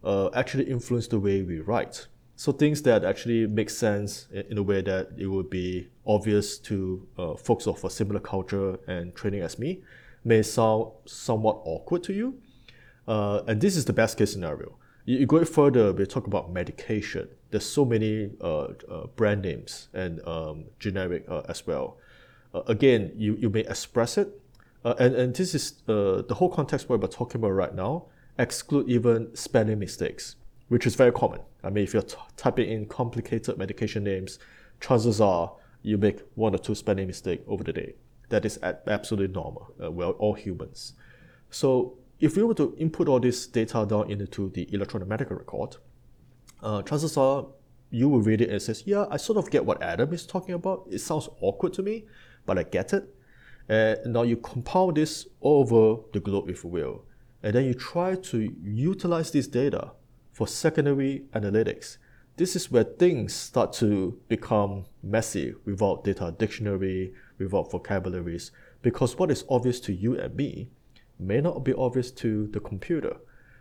uh, 0.02 0.28
actually 0.34 0.64
influence 0.64 1.06
the 1.06 1.20
way 1.20 1.42
we 1.42 1.60
write. 1.60 2.08
So 2.34 2.50
things 2.50 2.82
that 2.82 3.04
actually 3.04 3.46
make 3.46 3.70
sense 3.70 4.26
in 4.32 4.58
a 4.58 4.62
way 4.62 4.82
that 4.82 5.10
it 5.16 5.26
would 5.26 5.48
be 5.48 5.88
obvious 6.04 6.58
to 6.58 7.06
uh, 7.16 7.34
folks 7.36 7.68
of 7.68 7.84
a 7.84 7.90
similar 7.90 8.18
culture 8.18 8.78
and 8.88 9.14
training 9.14 9.42
as 9.42 9.58
me 9.58 9.82
may 10.24 10.42
sound 10.42 10.90
somewhat 11.06 11.60
awkward 11.64 12.02
to 12.04 12.12
you. 12.12 12.40
Uh, 13.06 13.42
and 13.46 13.60
this 13.60 13.76
is 13.76 13.84
the 13.84 13.92
best 13.92 14.18
case 14.18 14.32
scenario. 14.32 14.76
You, 15.04 15.18
you 15.18 15.26
go 15.26 15.44
further, 15.44 15.92
we 15.92 16.06
talk 16.06 16.26
about 16.26 16.52
medication. 16.52 17.28
There's 17.50 17.66
so 17.66 17.84
many 17.84 18.30
uh, 18.40 18.68
uh, 18.88 19.06
brand 19.16 19.42
names 19.42 19.88
and 19.92 20.26
um, 20.26 20.64
generic 20.78 21.24
uh, 21.28 21.42
as 21.48 21.66
well. 21.66 21.98
again, 22.66 23.12
you, 23.16 23.36
you 23.36 23.50
may 23.50 23.60
express 23.60 24.18
it. 24.18 24.40
and, 24.84 25.14
and 25.14 25.34
this 25.34 25.54
is 25.54 25.82
the 25.86 26.34
whole 26.34 26.50
context 26.50 26.88
we're 26.88 26.98
talking 26.98 27.40
about 27.40 27.50
right 27.50 27.74
now 27.74 28.06
exclude 28.38 28.88
even 28.88 29.34
spelling 29.36 29.78
mistakes, 29.78 30.36
which 30.68 30.86
is 30.86 30.94
very 30.94 31.12
common. 31.12 31.40
I 31.62 31.70
mean, 31.70 31.84
if 31.84 31.92
you're 31.92 32.02
t- 32.02 32.16
typing 32.36 32.70
in 32.70 32.86
complicated 32.86 33.58
medication 33.58 34.04
names, 34.04 34.38
chances 34.80 35.20
are 35.20 35.52
you 35.82 35.98
make 35.98 36.20
one 36.34 36.54
or 36.54 36.58
two 36.58 36.74
spelling 36.74 37.06
mistakes 37.06 37.44
over 37.46 37.64
the 37.64 37.72
day. 37.72 37.94
That 38.28 38.44
is 38.44 38.58
absolutely 38.62 39.34
normal. 39.34 39.74
Uh, 39.82 39.90
we're 39.90 40.06
all 40.06 40.34
humans. 40.34 40.94
So 41.50 41.98
if 42.22 42.36
we 42.36 42.42
were 42.42 42.54
to 42.54 42.74
input 42.78 43.08
all 43.08 43.20
this 43.20 43.46
data 43.46 43.84
down 43.88 44.10
into 44.10 44.48
the 44.50 44.66
electronic 44.72 45.08
medical 45.08 45.36
record, 45.36 45.76
uh, 46.62 46.80
chances 46.82 47.16
are 47.16 47.46
you 47.90 48.08
will 48.08 48.22
read 48.22 48.40
it 48.40 48.48
and 48.48 48.62
says, 48.62 48.84
yeah, 48.86 49.04
I 49.10 49.18
sort 49.18 49.36
of 49.36 49.50
get 49.50 49.66
what 49.66 49.82
Adam 49.82 50.14
is 50.14 50.24
talking 50.26 50.54
about. 50.54 50.86
It 50.90 51.00
sounds 51.00 51.28
awkward 51.42 51.74
to 51.74 51.82
me, 51.82 52.06
but 52.46 52.58
I 52.58 52.62
get 52.62 52.94
it. 52.94 53.14
And 53.68 54.14
now 54.14 54.22
you 54.22 54.38
compile 54.38 54.92
this 54.92 55.26
over 55.42 56.00
the 56.14 56.20
globe, 56.20 56.48
if 56.48 56.64
you 56.64 56.70
will 56.70 57.04
and 57.42 57.54
then 57.54 57.64
you 57.64 57.74
try 57.74 58.14
to 58.14 58.54
utilize 58.62 59.30
this 59.32 59.46
data 59.46 59.92
for 60.32 60.46
secondary 60.46 61.24
analytics. 61.34 61.98
This 62.36 62.56
is 62.56 62.70
where 62.70 62.84
things 62.84 63.34
start 63.34 63.72
to 63.74 64.18
become 64.28 64.86
messy 65.02 65.54
without 65.64 66.04
data 66.04 66.34
dictionary, 66.38 67.12
without 67.38 67.70
vocabularies, 67.70 68.52
because 68.80 69.18
what 69.18 69.30
is 69.30 69.44
obvious 69.48 69.80
to 69.80 69.92
you 69.92 70.18
and 70.18 70.34
me 70.34 70.70
may 71.26 71.40
not 71.40 71.64
be 71.64 71.72
obvious 71.74 72.10
to 72.10 72.46
the 72.48 72.60
computer. 72.60 73.16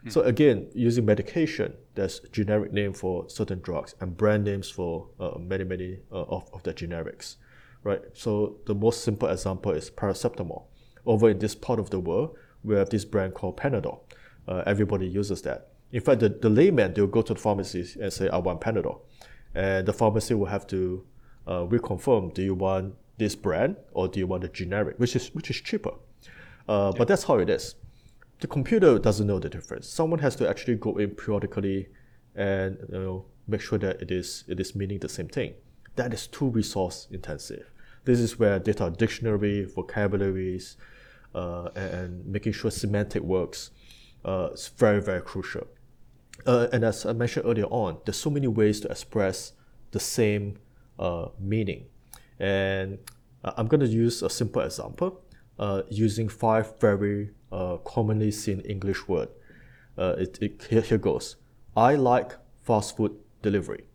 Mm. 0.05 0.11
So 0.11 0.21
again, 0.21 0.67
using 0.73 1.05
medication, 1.05 1.73
there's 1.95 2.19
generic 2.31 2.73
name 2.73 2.93
for 2.93 3.29
certain 3.29 3.59
drugs 3.59 3.95
and 3.99 4.17
brand 4.17 4.43
names 4.45 4.69
for 4.69 5.07
uh, 5.19 5.37
many, 5.39 5.63
many 5.63 5.99
uh, 6.11 6.23
of, 6.23 6.49
of 6.53 6.63
the 6.63 6.73
generics, 6.73 7.35
right? 7.83 8.01
So 8.13 8.57
the 8.65 8.75
most 8.75 9.03
simple 9.03 9.29
example 9.29 9.71
is 9.71 9.89
paracetamol. 9.89 10.63
Over 11.05 11.29
in 11.29 11.39
this 11.39 11.55
part 11.55 11.79
of 11.79 11.89
the 11.89 11.99
world, 11.99 12.35
we 12.63 12.75
have 12.75 12.89
this 12.89 13.05
brand 13.05 13.33
called 13.33 13.57
Panadol. 13.57 14.01
Uh, 14.47 14.63
everybody 14.65 15.07
uses 15.07 15.41
that. 15.43 15.69
In 15.91 16.01
fact, 16.01 16.21
the, 16.21 16.29
the 16.29 16.49
layman, 16.49 16.93
they'll 16.93 17.07
go 17.07 17.21
to 17.21 17.33
the 17.33 17.39
pharmacy 17.39 17.85
and 17.99 18.13
say, 18.13 18.29
I 18.29 18.37
want 18.37 18.61
Panadol. 18.61 19.01
And 19.53 19.85
the 19.85 19.93
pharmacy 19.93 20.33
will 20.33 20.45
have 20.45 20.65
to 20.67 21.05
uh, 21.47 21.65
reconfirm, 21.65 22.33
do 22.33 22.41
you 22.41 22.53
want 22.53 22.95
this 23.21 23.35
brand 23.35 23.75
or 23.93 24.07
do 24.07 24.19
you 24.19 24.25
want 24.25 24.41
the 24.41 24.49
generic, 24.49 24.97
which 24.97 25.15
is, 25.15 25.27
which 25.35 25.49
is 25.49 25.57
cheaper. 25.57 25.91
Uh. 26.67 26.91
But 26.91 27.07
that's 27.07 27.23
how 27.23 27.37
it 27.39 27.49
is. 27.49 27.75
The 28.39 28.47
computer 28.47 28.97
doesn't 28.97 29.27
know 29.27 29.39
the 29.39 29.49
difference. 29.49 29.87
Someone 29.87 30.19
has 30.19 30.35
to 30.37 30.49
actually 30.49 30.75
go 30.75 30.97
in 30.97 31.11
periodically 31.11 31.89
and 32.35 32.77
you 32.91 32.99
know, 32.99 33.25
make 33.47 33.61
sure 33.61 33.77
that 33.77 34.01
it 34.01 34.09
is, 34.09 34.43
it 34.47 34.59
is 34.59 34.75
meaning 34.75 34.99
the 34.99 35.09
same 35.09 35.27
thing. 35.27 35.53
That 35.95 36.13
is 36.13 36.25
too 36.25 36.49
resource 36.49 37.07
intensive. 37.11 37.69
This 38.03 38.19
is 38.19 38.39
where 38.39 38.57
data 38.57 38.91
dictionary, 38.97 39.65
vocabularies, 39.65 40.77
uh, 41.35 41.69
and, 41.75 41.93
and, 41.93 42.25
making 42.25 42.53
sure 42.53 42.71
semantic 42.71 43.21
works 43.21 43.71
uh, 44.25 44.49
is 44.53 44.69
very, 44.69 45.01
very 45.01 45.21
crucial. 45.21 45.67
Uh, 46.45 46.67
and 46.73 46.83
as 46.83 47.05
I 47.05 47.13
mentioned 47.13 47.45
earlier 47.45 47.65
on, 47.65 47.99
there's 48.05 48.17
so 48.17 48.29
many 48.29 48.47
ways 48.47 48.79
to 48.81 48.89
express 48.89 49.53
the 49.91 49.99
same 49.99 50.57
uh, 50.97 51.27
meaning. 51.39 51.85
And 52.39 52.97
I'm 53.43 53.67
going 53.67 53.81
to 53.81 53.87
use 53.87 54.23
a 54.23 54.29
simple 54.29 54.61
example 54.61 55.23
uh, 55.61 55.83
using 55.89 56.27
five 56.27 56.77
very 56.79 57.29
uh, 57.51 57.77
commonly 57.77 58.31
seen 58.31 58.59
English 58.61 59.07
word. 59.07 59.29
It, 59.97 60.39
it, 60.41 60.67
here, 60.69 60.81
here 60.81 60.97
goes. 60.97 61.35
I 61.77 61.95
like 61.95 62.33
fast 62.63 62.97
food 62.97 63.15
delivery. 63.41 63.85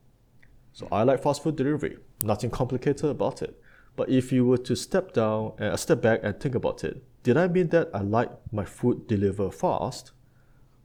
So 0.73 0.89
I 0.93 1.03
like 1.03 1.23
fast 1.23 1.43
food 1.43 1.57
delivery. 1.57 1.99
Nothing 2.23 2.51
complicated 2.51 3.11
about 3.11 3.43
it. 3.43 3.61
But 3.97 4.11
if 4.11 4.31
you 4.31 4.47
were 4.47 4.59
to 4.59 4.77
step 4.77 5.13
down 5.13 5.53
and 5.59 5.71
uh, 5.71 5.77
step 5.77 6.03
back 6.03 6.21
and 6.23 6.39
think 6.39 6.55
about 6.55 6.85
it, 6.85 7.03
did 7.23 7.37
I 7.37 7.49
mean 7.49 7.69
that 7.69 7.91
I 7.95 8.01
like 8.01 8.31
my 8.53 8.65
food 8.65 9.07
delivered 9.07 9.55
fast, 9.55 10.13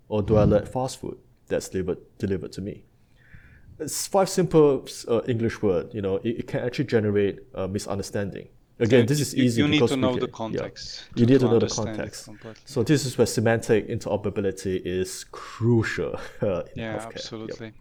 or 0.07 0.23
do 0.23 0.37
I 0.37 0.45
like 0.45 0.67
fast 0.67 0.99
food 0.99 1.17
that's 1.47 1.69
delivered 1.69 1.99
delivered 2.17 2.51
to 2.53 2.61
me? 2.61 2.85
It's 3.79 4.07
five 4.07 4.29
simple 4.29 4.87
uh, 5.07 5.21
English 5.27 5.61
word. 5.61 5.93
You 5.93 6.01
know, 6.01 6.15
it, 6.17 6.39
it, 6.39 6.47
can 6.47 6.61
actually 6.61 6.85
generate 6.85 7.39
a 7.53 7.67
misunderstanding. 7.67 8.47
Again, 8.81 9.05
this 9.05 9.19
is 9.19 9.35
easy. 9.35 9.61
You 9.61 9.67
need 9.67 9.87
to 9.87 9.95
know 9.95 10.11
can, 10.11 10.19
the 10.21 10.27
context. 10.27 11.03
Yeah, 11.15 11.19
you 11.19 11.25
need 11.27 11.39
to, 11.39 11.45
to 11.45 11.51
know 11.51 11.59
the 11.59 11.67
context. 11.67 12.29
So 12.65 12.81
this 12.81 13.05
is 13.05 13.17
where 13.17 13.27
semantic 13.27 13.87
interoperability 13.87 14.81
is 14.83 15.25
crucial. 15.31 16.19
Uh, 16.41 16.63
yeah, 16.75 16.97
healthcare. 16.97 17.05
absolutely. 17.05 17.67
Yep. 17.67 17.75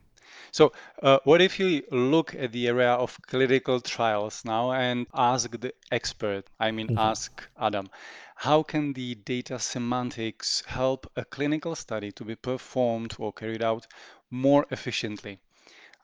So, 0.52 0.72
uh, 1.02 1.18
what 1.24 1.40
if 1.40 1.58
you 1.58 1.82
look 1.90 2.34
at 2.34 2.52
the 2.52 2.68
area 2.68 2.92
of 2.92 3.16
clinical 3.22 3.80
trials 3.80 4.44
now 4.44 4.72
and 4.72 5.06
ask 5.14 5.50
the 5.58 5.72
expert, 5.90 6.50
I 6.58 6.72
mean, 6.72 6.88
mm-hmm. 6.88 6.98
ask 6.98 7.48
Adam, 7.58 7.88
how 8.34 8.62
can 8.62 8.92
the 8.92 9.14
data 9.14 9.58
semantics 9.58 10.62
help 10.66 11.10
a 11.16 11.24
clinical 11.24 11.74
study 11.74 12.10
to 12.12 12.24
be 12.24 12.34
performed 12.34 13.14
or 13.18 13.32
carried 13.32 13.62
out 13.62 13.86
more 14.30 14.66
efficiently? 14.70 15.38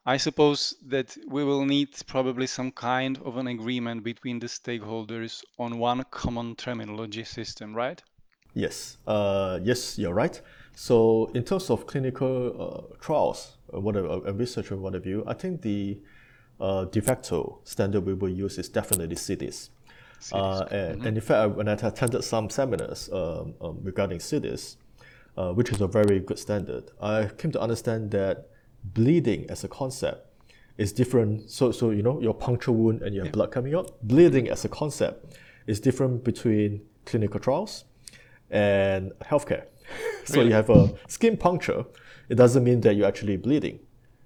I 0.08 0.18
suppose 0.18 0.74
that 0.86 1.16
we 1.28 1.42
will 1.42 1.64
need 1.64 1.88
probably 2.06 2.46
some 2.46 2.70
kind 2.70 3.18
of 3.24 3.38
an 3.38 3.48
agreement 3.48 4.04
between 4.04 4.38
the 4.38 4.46
stakeholders 4.46 5.42
on 5.58 5.78
one 5.78 6.04
common 6.12 6.54
terminology 6.54 7.24
system, 7.24 7.74
right? 7.74 8.00
Yes, 8.54 8.98
uh, 9.08 9.58
yes, 9.62 9.98
you're 9.98 10.14
right. 10.14 10.40
So 10.76 11.30
in 11.34 11.42
terms 11.42 11.70
of 11.70 11.86
clinical 11.88 12.88
uh, 12.90 12.96
trials, 13.00 13.56
uh, 13.74 13.80
whatever, 13.80 14.06
a 14.24 14.32
researcher 14.32 14.76
point 14.76 14.94
of 14.94 15.02
view, 15.02 15.24
I 15.26 15.34
think 15.34 15.62
the 15.62 15.98
uh, 16.60 16.84
de 16.84 17.02
facto 17.02 17.58
standard 17.64 18.06
we 18.06 18.14
will 18.14 18.30
use 18.30 18.58
is 18.58 18.68
definitely. 18.68 19.16
Uh, 20.32 20.66
and, 20.70 20.98
mm-hmm. 20.98 21.06
and, 21.08 21.16
in 21.16 21.20
fact, 21.20 21.56
when 21.56 21.68
I 21.68 21.72
attended 21.72 22.22
some 22.22 22.48
seminars 22.48 23.10
um, 23.12 23.54
um, 23.60 23.78
regarding 23.82 24.20
uh, 25.36 25.52
which 25.52 25.70
is 25.70 25.80
a 25.80 25.88
very 25.88 26.20
good 26.20 26.38
standard, 26.38 26.92
I 27.00 27.26
came 27.36 27.50
to 27.52 27.60
understand 27.60 28.12
that 28.12 28.48
bleeding 28.84 29.48
as 29.50 29.64
a 29.64 29.68
concept 29.68 30.26
is 30.78 30.92
different. 30.92 31.50
So, 31.50 31.72
so 31.72 31.90
you 31.90 32.02
know, 32.02 32.20
your 32.20 32.34
puncture 32.34 32.72
wound 32.72 33.02
and 33.02 33.14
you 33.14 33.20
have 33.20 33.28
yeah. 33.28 33.32
blood 33.32 33.50
coming 33.50 33.74
out. 33.74 33.92
Bleeding 34.02 34.48
as 34.48 34.64
a 34.64 34.68
concept 34.68 35.36
is 35.66 35.80
different 35.80 36.24
between 36.24 36.82
clinical 37.04 37.40
trials 37.40 37.84
and 38.50 39.12
healthcare. 39.22 39.66
so 40.24 40.36
really? 40.36 40.48
you 40.48 40.54
have 40.54 40.70
a 40.70 40.94
skin 41.08 41.36
puncture. 41.36 41.84
It 42.28 42.34
doesn't 42.34 42.64
mean 42.64 42.80
that 42.82 42.94
you're 42.96 43.06
actually 43.06 43.36
bleeding. 43.36 43.80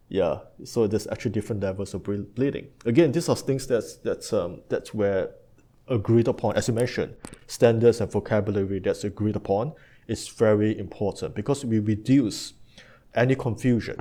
Yeah, 0.08 0.40
so 0.64 0.88
there's 0.88 1.06
actually 1.06 1.30
different 1.30 1.62
levels 1.62 1.94
of 1.94 2.02
bleeding. 2.02 2.66
Again, 2.84 3.12
these 3.12 3.28
are 3.28 3.36
things 3.36 3.68
that's 3.68 3.96
that's 3.96 4.32
um, 4.32 4.62
that's 4.68 4.92
where 4.92 5.30
agreed 5.86 6.28
upon, 6.28 6.56
as 6.56 6.68
you 6.68 6.74
mentioned, 6.74 7.14
standards 7.46 8.00
and 8.00 8.10
vocabulary 8.10 8.80
that's 8.80 9.04
agreed 9.04 9.36
upon 9.36 9.72
is 10.08 10.28
very 10.28 10.76
important 10.78 11.34
because 11.34 11.64
we 11.64 11.78
reduce 11.78 12.54
any 13.14 13.34
confusion, 13.34 13.96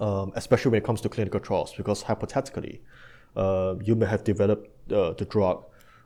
um, 0.00 0.32
especially 0.34 0.70
when 0.70 0.78
it 0.78 0.84
comes 0.84 1.00
to 1.02 1.08
clinical 1.08 1.40
trials. 1.40 1.72
Because 1.74 2.02
hypothetically, 2.02 2.82
uh, 3.36 3.74
you 3.82 3.94
may 3.94 4.06
have 4.06 4.24
developed 4.24 4.68
uh, 4.92 5.12
the 5.12 5.24
drug 5.24 5.64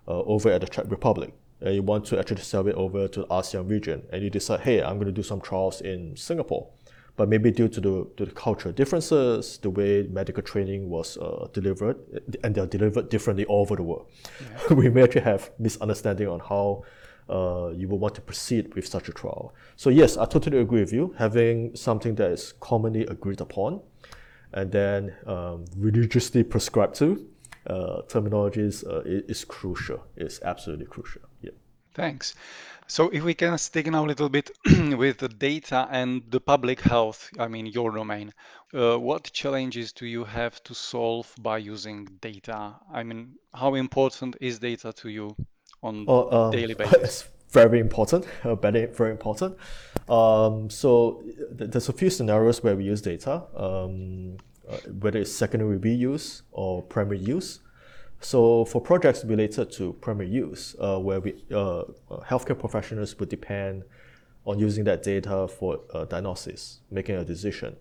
uh, 0.08 0.20
over 0.22 0.50
at 0.50 0.60
the 0.60 0.66
Czech 0.66 0.86
Republic, 0.88 1.32
and 1.60 1.74
you 1.74 1.82
want 1.82 2.04
to 2.06 2.18
actually 2.18 2.42
sell 2.42 2.66
it 2.66 2.74
over 2.74 3.08
to 3.08 3.20
the 3.20 3.26
ASEAN 3.26 3.68
region, 3.68 4.02
and 4.12 4.22
you 4.22 4.30
decide, 4.30 4.60
hey, 4.60 4.82
I'm 4.82 4.96
going 4.96 5.06
to 5.06 5.12
do 5.12 5.22
some 5.22 5.40
trials 5.40 5.80
in 5.80 6.16
Singapore. 6.16 6.68
But 7.14 7.28
maybe 7.28 7.50
due 7.50 7.68
to 7.68 7.80
the, 7.80 8.06
to 8.16 8.24
the 8.24 8.32
cultural 8.32 8.72
differences, 8.72 9.58
the 9.58 9.68
way 9.68 10.08
medical 10.10 10.42
training 10.42 10.88
was 10.88 11.18
uh, 11.18 11.46
delivered, 11.52 11.98
and 12.42 12.54
they're 12.54 12.66
delivered 12.66 13.10
differently 13.10 13.44
all 13.44 13.60
over 13.60 13.76
the 13.76 13.82
world, 13.82 14.06
yeah. 14.40 14.74
we 14.74 14.88
may 14.88 15.02
actually 15.02 15.20
have 15.20 15.50
misunderstanding 15.58 16.26
on 16.26 16.40
how 16.40 16.84
uh, 17.28 17.70
you 17.74 17.88
will 17.88 17.98
want 17.98 18.14
to 18.14 18.20
proceed 18.20 18.74
with 18.74 18.86
such 18.86 19.08
a 19.08 19.12
trial. 19.12 19.54
So 19.76 19.90
yes, 19.90 20.16
I 20.16 20.24
totally 20.26 20.58
agree 20.58 20.80
with 20.80 20.92
you. 20.92 21.14
Having 21.18 21.76
something 21.76 22.14
that 22.16 22.30
is 22.30 22.52
commonly 22.60 23.06
agreed 23.06 23.40
upon, 23.40 23.80
and 24.52 24.70
then 24.70 25.14
um, 25.26 25.64
religiously 25.76 26.44
prescribed 26.44 26.94
to, 26.96 27.26
uh, 27.66 28.02
terminologies 28.08 28.86
uh, 28.86 29.02
is, 29.04 29.44
crucial. 29.44 30.04
It's 30.16 30.42
absolutely 30.42 30.86
crucial. 30.86 31.22
Yeah. 31.40 31.52
Thanks. 31.94 32.34
So 32.88 33.08
if 33.10 33.22
we 33.22 33.34
can 33.34 33.56
stick 33.58 33.86
now 33.86 34.04
a 34.04 34.08
little 34.08 34.28
bit 34.28 34.50
with 34.98 35.18
the 35.18 35.28
data 35.28 35.88
and 35.90 36.22
the 36.28 36.40
public 36.40 36.80
health, 36.80 37.30
I 37.38 37.48
mean 37.48 37.66
your 37.66 37.92
domain, 37.92 38.34
uh, 38.74 38.98
what 38.98 39.30
challenges 39.32 39.92
do 39.92 40.06
you 40.06 40.24
have 40.24 40.62
to 40.64 40.74
solve 40.74 41.32
by 41.40 41.58
using 41.58 42.06
data? 42.20 42.74
I 42.92 43.02
mean, 43.04 43.36
how 43.54 43.74
important 43.74 44.36
is 44.40 44.58
data 44.58 44.92
to 44.94 45.08
you 45.08 45.36
on 45.82 46.04
oh, 46.08 46.28
uh, 46.28 46.50
daily 46.50 46.74
basis? 46.82 47.28
very 47.52 47.80
important, 47.80 48.26
uh, 48.44 48.54
very, 48.66 48.86
very 48.86 49.10
important. 49.10 49.56
Um, 50.08 50.70
so 50.70 51.22
th- 51.58 51.70
there's 51.70 51.88
a 51.88 51.92
few 51.92 52.10
scenarios 52.10 52.62
where 52.62 52.74
we 52.74 52.84
use 52.84 53.02
data, 53.02 53.42
um, 53.54 54.38
uh, 54.68 54.76
whether 55.00 55.20
it's 55.20 55.32
secondary 55.32 55.78
reuse 55.78 56.42
or 56.50 56.82
primary 56.82 57.18
use. 57.18 57.60
So 58.20 58.64
for 58.64 58.80
projects 58.80 59.24
related 59.24 59.70
to 59.72 59.92
primary 59.94 60.28
use, 60.28 60.76
uh, 60.80 60.98
where 60.98 61.20
we, 61.20 61.32
uh, 61.50 61.84
healthcare 62.30 62.58
professionals 62.58 63.18
would 63.18 63.28
depend 63.28 63.82
on 64.46 64.58
using 64.58 64.84
that 64.84 65.02
data 65.02 65.46
for 65.48 65.80
uh, 65.92 66.04
diagnosis, 66.04 66.80
making 66.90 67.16
a 67.16 67.24
decision, 67.24 67.76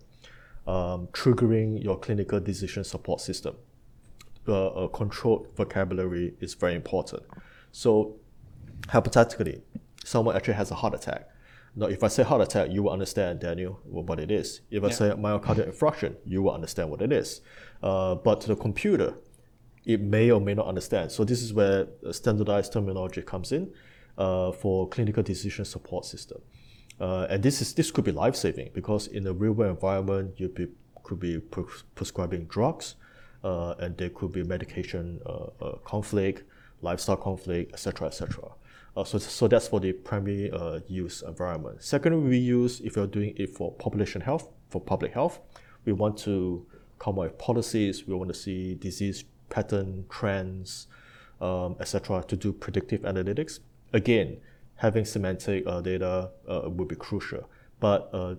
um, 0.66 1.08
triggering 1.12 1.82
your 1.82 1.98
clinical 1.98 2.40
decision 2.40 2.84
support 2.84 3.20
system. 3.20 3.56
a 4.48 4.88
controlled 4.92 5.46
vocabulary 5.56 6.34
is 6.40 6.54
very 6.54 6.74
important. 6.74 7.22
So 7.72 8.16
hypothetically, 8.88 9.62
someone 10.04 10.36
actually 10.36 10.54
has 10.54 10.70
a 10.70 10.74
heart 10.74 10.94
attack. 10.94 11.28
Now, 11.74 11.86
if 11.86 12.04
I 12.04 12.08
say 12.08 12.22
heart 12.22 12.42
attack, 12.42 12.70
you 12.70 12.82
will 12.82 12.92
understand, 12.92 13.40
Daniel, 13.40 13.80
what 13.84 14.20
it 14.20 14.30
is. 14.30 14.60
If 14.70 14.84
I 14.84 14.88
yeah. 14.88 14.92
say 14.92 15.10
myocardial 15.10 15.72
infarction, 15.72 16.16
you 16.26 16.42
will 16.42 16.52
understand 16.52 16.90
what 16.90 17.00
it 17.00 17.12
is. 17.12 17.40
Uh, 17.82 18.14
but 18.14 18.42
to 18.42 18.48
the 18.48 18.56
computer, 18.56 19.14
it 19.86 20.00
may 20.00 20.30
or 20.30 20.40
may 20.40 20.54
not 20.54 20.66
understand. 20.66 21.10
So 21.10 21.24
this 21.24 21.42
is 21.42 21.54
where 21.54 21.88
standardized 22.10 22.74
terminology 22.74 23.22
comes 23.22 23.52
in 23.52 23.72
uh, 24.18 24.52
for 24.52 24.88
clinical 24.88 25.22
decision 25.22 25.64
support 25.64 26.04
system. 26.04 26.42
Uh, 27.00 27.26
and 27.30 27.42
this 27.42 27.60
is 27.62 27.72
this 27.72 27.90
could 27.90 28.04
be 28.04 28.12
life 28.12 28.36
saving 28.36 28.70
because 28.74 29.06
in 29.06 29.26
a 29.26 29.32
real 29.32 29.52
world 29.52 29.70
environment, 29.70 30.34
you 30.36 30.48
be, 30.48 30.68
could 31.02 31.18
be 31.18 31.38
pre- 31.38 31.64
prescribing 31.94 32.44
drugs, 32.44 32.96
uh, 33.42 33.74
and 33.80 33.96
there 33.96 34.10
could 34.10 34.30
be 34.30 34.44
medication 34.44 35.20
uh, 35.26 35.46
uh, 35.60 35.72
conflict, 35.84 36.44
lifestyle 36.82 37.16
conflict, 37.16 37.72
etc., 37.72 38.08
etc. 38.08 38.50
Uh, 38.94 39.04
so, 39.04 39.16
so 39.18 39.48
that's 39.48 39.68
for 39.68 39.80
the 39.80 39.92
primary 39.92 40.50
use 40.86 41.22
environment. 41.22 41.82
Secondary 41.82 42.38
use, 42.38 42.80
if 42.80 42.96
you're 42.96 43.06
doing 43.06 43.32
it 43.36 43.56
for 43.56 43.72
population 43.72 44.20
health, 44.20 44.50
for 44.68 44.80
public 44.80 45.14
health, 45.14 45.40
we 45.84 45.92
want 45.92 46.16
to 46.18 46.66
come 46.98 47.18
up 47.18 47.24
with 47.24 47.38
policies. 47.38 48.06
We 48.06 48.14
want 48.14 48.28
to 48.28 48.38
see 48.38 48.74
disease 48.74 49.24
pattern, 49.48 50.04
trends, 50.08 50.86
um, 51.40 51.76
etc., 51.80 52.24
to 52.28 52.36
do 52.36 52.52
predictive 52.52 53.02
analytics. 53.02 53.60
Again, 53.92 54.38
having 54.76 55.04
semantic 55.04 55.64
uh, 55.66 55.80
data 55.80 56.30
uh, 56.48 56.62
would 56.66 56.88
be 56.88 56.96
crucial. 56.96 57.48
But 57.80 58.08
uh, 58.12 58.36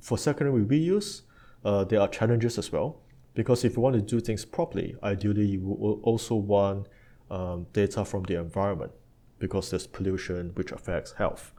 for 0.00 0.18
secondary 0.18 0.64
reuse, 0.64 1.22
uh, 1.64 1.84
there 1.84 2.00
are 2.00 2.08
challenges 2.08 2.58
as 2.58 2.70
well. 2.70 3.00
Because 3.34 3.64
if 3.64 3.76
you 3.76 3.82
want 3.82 3.94
to 3.96 4.02
do 4.02 4.20
things 4.20 4.44
properly, 4.44 4.94
ideally 5.02 5.46
you 5.46 5.60
will 5.60 6.00
also 6.02 6.34
want 6.34 6.86
um, 7.32 7.66
data 7.72 8.04
from 8.04 8.22
the 8.24 8.38
environment 8.38 8.92
because 9.38 9.70
there's 9.70 9.86
pollution 9.86 10.52
which 10.54 10.70
affects 10.70 11.12
health. 11.12 11.52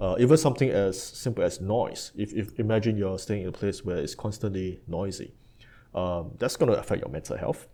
Uh, 0.00 0.16
even 0.18 0.36
something 0.36 0.70
as 0.70 1.00
simple 1.00 1.44
as 1.44 1.60
noise. 1.60 2.12
If, 2.16 2.32
if 2.34 2.58
imagine 2.58 2.96
you're 2.96 3.18
staying 3.18 3.42
in 3.42 3.48
a 3.48 3.52
place 3.52 3.84
where 3.84 3.98
it's 3.98 4.14
constantly 4.14 4.80
noisy, 4.88 5.32
um, 5.94 6.32
that's 6.38 6.56
going 6.56 6.72
to 6.72 6.78
affect 6.78 7.02
your 7.02 7.10
mental 7.10 7.36
health. 7.36 7.68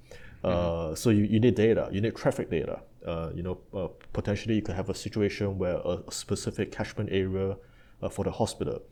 Mm-hmm. 0.44 0.92
Uh, 0.92 0.94
so 0.94 1.10
you, 1.10 1.24
you 1.24 1.40
need 1.40 1.54
data, 1.54 1.88
you 1.90 2.00
need 2.00 2.14
traffic 2.14 2.50
data. 2.50 2.80
Uh, 3.06 3.30
you 3.34 3.42
know, 3.42 3.58
uh, 3.72 3.88
potentially 4.12 4.56
you 4.56 4.62
could 4.62 4.74
have 4.74 4.90
a 4.90 4.94
situation 4.94 5.56
where 5.58 5.80
a, 5.84 6.02
specific 6.10 6.72
catchment 6.72 7.08
area 7.12 7.56
uh, 8.02 8.08
for 8.08 8.24
the 8.24 8.30
hospital, 8.30 8.82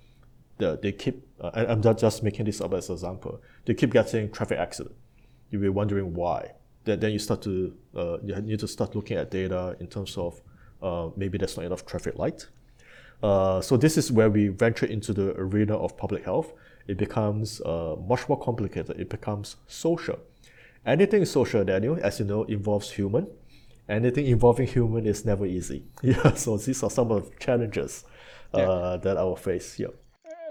the, 0.58 0.78
they 0.80 0.92
keep, 0.92 1.26
uh, 1.40 1.50
I'm 1.54 1.82
just 1.82 2.22
making 2.22 2.46
this 2.46 2.60
up 2.60 2.72
as 2.72 2.88
an 2.88 2.94
example, 2.94 3.42
they 3.64 3.74
keep 3.74 3.92
getting 3.92 4.30
traffic 4.30 4.58
accident. 4.58 4.94
You'll 5.50 5.62
be 5.62 5.68
wondering 5.68 6.14
why. 6.14 6.52
Then, 6.84 7.00
then 7.00 7.12
you 7.12 7.18
start 7.18 7.42
to 7.42 7.74
uh, 7.96 8.18
you 8.22 8.34
need 8.42 8.60
to 8.60 8.68
start 8.68 8.94
looking 8.94 9.16
at 9.16 9.30
data 9.30 9.76
in 9.80 9.86
terms 9.86 10.16
of 10.16 10.40
uh, 10.82 11.10
maybe 11.16 11.38
there's 11.38 11.56
not 11.56 11.66
enough 11.66 11.86
traffic 11.86 12.18
light. 12.18 12.46
Uh, 13.22 13.60
so 13.60 13.76
this 13.76 13.96
is 13.96 14.12
where 14.12 14.28
we 14.28 14.48
venture 14.48 14.86
into 14.86 15.12
the 15.12 15.34
arena 15.36 15.76
of 15.76 15.96
public 15.96 16.24
health. 16.24 16.52
It 16.86 16.98
becomes 16.98 17.60
uh, 17.62 17.96
much 18.06 18.28
more 18.28 18.38
complicated. 18.38 19.00
It 19.00 19.08
becomes 19.08 19.56
social. 19.66 20.18
Anything 20.84 21.24
social, 21.24 21.64
Daniel, 21.64 21.98
as 22.02 22.18
you 22.18 22.26
know, 22.26 22.42
involves 22.44 22.90
human. 22.90 23.26
Anything 23.88 24.26
involving 24.26 24.66
human 24.66 25.06
is 25.06 25.24
never 25.24 25.46
easy. 25.46 25.84
Yeah. 26.02 26.34
So 26.34 26.58
these 26.58 26.82
are 26.82 26.90
some 26.90 27.10
of 27.10 27.30
the 27.30 27.36
challenges 27.36 28.04
uh, 28.52 28.58
yeah. 28.58 28.96
that 29.02 29.16
I 29.16 29.24
will 29.24 29.36
face. 29.36 29.78
Yeah. 29.78 29.88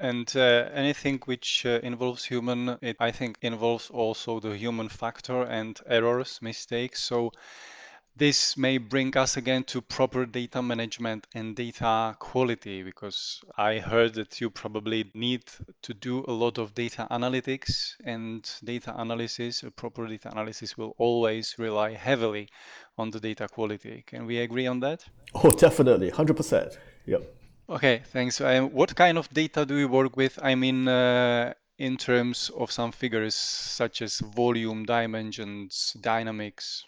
And 0.01 0.31
uh, 0.35 0.69
anything 0.73 1.21
which 1.25 1.65
uh, 1.65 1.79
involves 1.83 2.25
human, 2.25 2.77
it 2.81 2.97
I 2.99 3.11
think 3.11 3.37
involves 3.41 3.89
also 3.89 4.39
the 4.39 4.57
human 4.57 4.89
factor 4.89 5.43
and 5.43 5.79
errors, 5.87 6.39
mistakes. 6.41 7.01
So 7.01 7.31
this 8.15 8.55
may 8.57 8.77
bring 8.77 9.17
us 9.17 9.37
again 9.37 9.63
to 9.63 9.81
proper 9.81 10.27
data 10.27 10.61
management 10.61 11.25
and 11.33 11.55
data 11.55 12.15
quality 12.19 12.83
because 12.83 13.41
I 13.57 13.79
heard 13.79 14.13
that 14.15 14.39
you 14.39 14.51
probably 14.51 15.09
need 15.15 15.43
to 15.81 15.93
do 15.95 16.23
a 16.27 16.31
lot 16.31 16.59
of 16.59 16.75
data 16.75 17.07
analytics 17.09 17.95
and 18.05 18.47
data 18.63 18.93
analysis. 18.95 19.63
A 19.63 19.71
proper 19.71 20.07
data 20.07 20.29
analysis 20.31 20.77
will 20.77 20.93
always 20.99 21.55
rely 21.57 21.93
heavily 21.93 22.49
on 22.99 23.09
the 23.09 23.19
data 23.19 23.47
quality. 23.47 24.03
Can 24.05 24.27
we 24.27 24.37
agree 24.37 24.67
on 24.67 24.79
that? 24.81 25.03
Oh, 25.33 25.49
definitely, 25.49 26.11
100%. 26.11 26.77
Yep. 27.07 27.42
Okay, 27.69 28.01
thanks. 28.11 28.41
Um, 28.41 28.71
what 28.71 28.95
kind 28.95 29.17
of 29.17 29.29
data 29.33 29.65
do 29.65 29.75
you 29.75 29.87
work 29.87 30.17
with? 30.17 30.37
I 30.41 30.55
mean, 30.55 30.87
uh, 30.87 31.53
in 31.77 31.97
terms 31.97 32.51
of 32.57 32.71
some 32.71 32.91
figures 32.91 33.35
such 33.35 34.01
as 34.01 34.19
volume, 34.19 34.85
dimensions, 34.85 35.95
dynamics. 36.01 36.85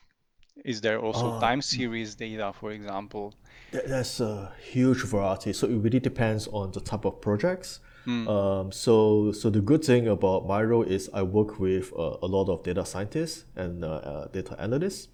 Is 0.64 0.82
there 0.82 1.00
also 1.00 1.32
uh, 1.32 1.40
time 1.40 1.62
series 1.62 2.16
data, 2.16 2.54
for 2.60 2.72
example? 2.72 3.34
There's 3.72 4.22
a 4.22 4.54
huge 4.62 5.04
variety. 5.04 5.54
So 5.54 5.68
it 5.68 5.76
really 5.76 6.00
depends 6.00 6.48
on 6.48 6.72
the 6.72 6.80
type 6.80 7.06
of 7.06 7.20
projects. 7.20 7.80
Mm. 8.08 8.28
Um, 8.30 8.72
so, 8.72 9.32
so 9.32 9.50
the 9.50 9.60
good 9.60 9.84
thing 9.84 10.08
about 10.08 10.46
my 10.48 10.62
role 10.64 10.84
is 10.84 11.10
I 11.14 11.24
work 11.24 11.60
with 11.60 11.92
uh, 11.94 12.18
a 12.22 12.28
lot 12.28 12.48
of 12.50 12.64
data 12.64 12.86
scientists 12.86 13.46
and 13.56 13.84
uh, 13.84 13.88
uh 13.88 14.28
data 14.28 14.56
analysts. 14.60 15.10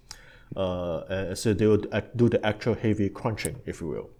Uh, 0.54 1.00
and 1.08 1.38
so 1.38 1.54
they 1.54 1.66
would 1.66 1.90
do 2.14 2.28
the 2.28 2.44
actual 2.46 2.74
heavy 2.74 3.08
crunching, 3.08 3.60
if 3.64 3.80
you 3.80 3.88
will. 3.88 4.10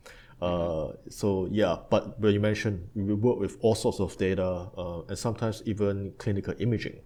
Uh, 0.43 0.93
so 1.09 1.47
yeah, 1.51 1.77
but 1.89 2.19
when 2.19 2.35
you 2.35 2.41
mentioned 2.41 2.89
we 2.95 3.15
work 3.15 3.39
with 3.39 3.57
all 3.61 3.77
sorts 3.77 4.01
of 4.01 4.17
data 4.17 4.69
and 5.09 5.17
sometimes 5.17 5.63
even 5.67 6.13
clinical 6.19 6.53
imaging 6.59 6.99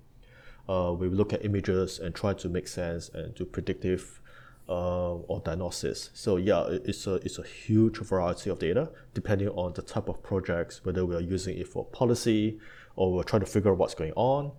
uh, 0.68 0.92
we 0.98 1.08
look 1.08 1.32
at 1.32 1.44
images 1.44 1.98
and 1.98 2.14
try 2.14 2.32
to 2.34 2.48
make 2.48 2.66
sense 2.68 3.08
and 3.10 3.34
do 3.34 3.44
predictive 3.44 4.20
uh, 4.68 5.14
or 5.14 5.40
diagnosis. 5.40 6.10
So 6.12 6.36
yeah, 6.36 6.66
it's 6.68 7.06
a 7.06 7.14
it's 7.16 7.38
a 7.38 7.44
huge 7.44 7.98
variety 7.98 8.50
of 8.50 8.58
data 8.58 8.90
depending 9.14 9.48
on 9.48 9.74
the 9.74 9.82
type 9.82 10.08
of 10.08 10.22
projects, 10.22 10.84
whether 10.84 11.06
we 11.06 11.14
are 11.14 11.20
using 11.20 11.56
it 11.56 11.68
for 11.68 11.84
policy 11.84 12.58
or 12.96 13.12
we're 13.12 13.22
trying 13.22 13.40
to 13.40 13.46
figure 13.46 13.70
out 13.70 13.78
what's 13.78 13.94
going 13.94 14.12
on. 14.16 14.52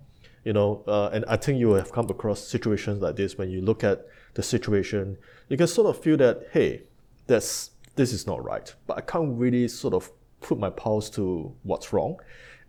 You 0.45 0.53
know, 0.53 0.83
uh, 0.87 1.09
and 1.11 1.25
I 1.27 1.35
think 1.35 1.59
you 1.59 1.71
have 1.73 1.91
come 1.91 2.09
across 2.09 2.47
situations 2.47 3.01
like 3.01 3.17
this 3.17 3.37
when 3.37 3.49
you 3.49 3.59
look 3.59 3.83
at 3.83 4.05
the 4.35 4.43
situation, 4.43 5.17
you 5.49 5.57
can 5.57 5.67
sort 5.67 5.87
of 5.93 6.01
feel 6.01 6.15
that 6.17 6.47
hey, 6.53 6.83
that's 7.25 7.71
this 7.97 8.13
is 8.13 8.25
not 8.25 8.43
right, 8.43 8.73
but 8.85 8.97
I 8.97 9.01
can't 9.01 9.37
really 9.37 9.67
sort 9.67 9.93
of 9.93 10.11
put 10.39 10.57
my 10.57 10.69
pulse 10.69 11.09
to 11.11 11.53
what's 11.63 11.91
wrong, 11.91 12.17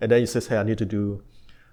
and 0.00 0.10
then 0.10 0.20
he 0.20 0.26
says, 0.26 0.46
hey, 0.48 0.56
I 0.56 0.62
need 0.64 0.78
to 0.78 0.86
do 0.86 1.22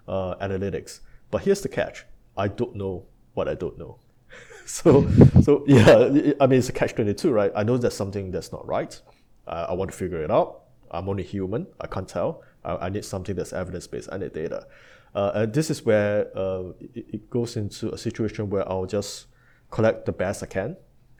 uh, 0.07 0.35
analytics. 0.35 0.99
But 1.31 1.41
here's 1.41 1.61
the 1.61 1.69
catch: 1.69 2.05
I 2.37 2.47
don't 2.47 2.75
know 2.75 3.05
what 3.33 3.47
I 3.47 3.55
don't 3.55 3.77
know. 3.77 3.97
so, 4.65 5.09
so 5.41 5.63
yeah, 5.67 6.35
I 6.39 6.47
mean 6.47 6.59
it's 6.59 6.69
a 6.69 6.73
catch 6.73 6.93
twenty 6.93 7.13
two, 7.13 7.31
right? 7.31 7.51
I 7.55 7.63
know 7.63 7.77
there's 7.77 7.95
something 7.95 8.31
that's 8.31 8.51
not 8.51 8.65
right. 8.67 8.99
Uh, 9.47 9.67
I 9.69 9.73
want 9.73 9.91
to 9.91 9.97
figure 9.97 10.23
it 10.23 10.31
out. 10.31 10.61
I'm 10.91 11.09
only 11.09 11.23
human. 11.23 11.67
I 11.81 11.87
can't 11.87 12.07
tell. 12.07 12.43
I, 12.63 12.75
I 12.75 12.89
need 12.89 13.05
something 13.05 13.35
that's 13.35 13.53
evidence 13.53 13.87
based. 13.87 14.09
I 14.11 14.17
need 14.17 14.33
data. 14.33 14.67
Uh, 15.13 15.31
and 15.35 15.53
this 15.53 15.69
is 15.69 15.85
where 15.85 16.27
uh, 16.37 16.71
it, 16.93 17.05
it 17.13 17.29
goes 17.29 17.55
into 17.55 17.93
a 17.93 17.97
situation 17.97 18.49
where 18.49 18.67
I'll 18.69 18.85
just 18.85 19.27
collect 19.71 20.05
the 20.05 20.11
best 20.11 20.43
I 20.43 20.47
can 20.47 20.77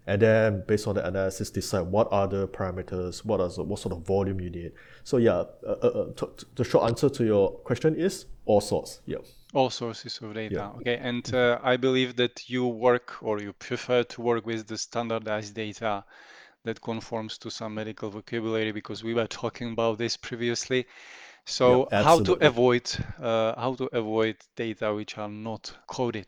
and 0.08 0.22
then 0.22 0.64
based 0.68 0.88
on 0.88 0.96
the 0.96 1.08
analysis 1.08 1.50
decide 1.50 1.82
what 1.82 2.08
are 2.12 2.28
the 2.28 2.48
parameters 2.48 3.26
what 3.26 3.40
are 3.40 3.50
the, 3.50 3.64
what 3.64 3.80
sort 3.80 3.94
of 3.94 4.06
volume 4.06 4.40
you 4.40 4.50
need. 4.50 4.72
So 5.04 5.18
yeah 5.18 5.44
uh, 5.66 5.76
uh, 5.82 5.88
uh 5.88 6.06
t- 6.14 6.28
t- 6.38 6.48
the 6.56 6.64
short 6.64 6.90
answer 6.90 7.10
to 7.10 7.26
your 7.26 7.52
question 7.60 7.96
is 7.96 8.26
all 8.46 8.62
sorts 8.62 9.02
yeah. 9.06 9.18
All 9.54 9.70
sources 9.70 10.20
of 10.22 10.34
data 10.34 10.56
yeah. 10.56 10.70
okay. 10.80 10.98
And 10.98 11.34
uh, 11.34 11.60
i 11.64 11.78
believe 11.78 12.16
that 12.18 12.50
you 12.50 12.68
work 12.68 13.24
or 13.24 13.42
you 13.42 13.54
prefer 13.54 14.04
to 14.04 14.22
work 14.22 14.46
with 14.46 14.68
the 14.68 14.78
standardized 14.78 15.56
data 15.56 16.04
that 16.66 16.82
conforms 16.82 17.38
to 17.38 17.50
some 17.50 17.76
medical 17.76 18.10
vocabulary 18.10 18.72
because 18.72 19.04
we 19.04 19.14
were 19.14 19.28
talking 19.28 19.72
about 19.72 19.98
this 19.98 20.18
previously. 20.18 20.86
So 21.46 21.88
yeah, 21.92 22.04
how 22.04 22.20
to 22.22 22.34
avoid 22.46 22.92
uh, 23.22 23.54
how 23.56 23.76
to 23.76 23.86
avoid 23.94 24.38
data 24.56 24.94
which 24.94 25.18
are 25.18 25.30
not 25.30 25.72
coded 25.88 26.28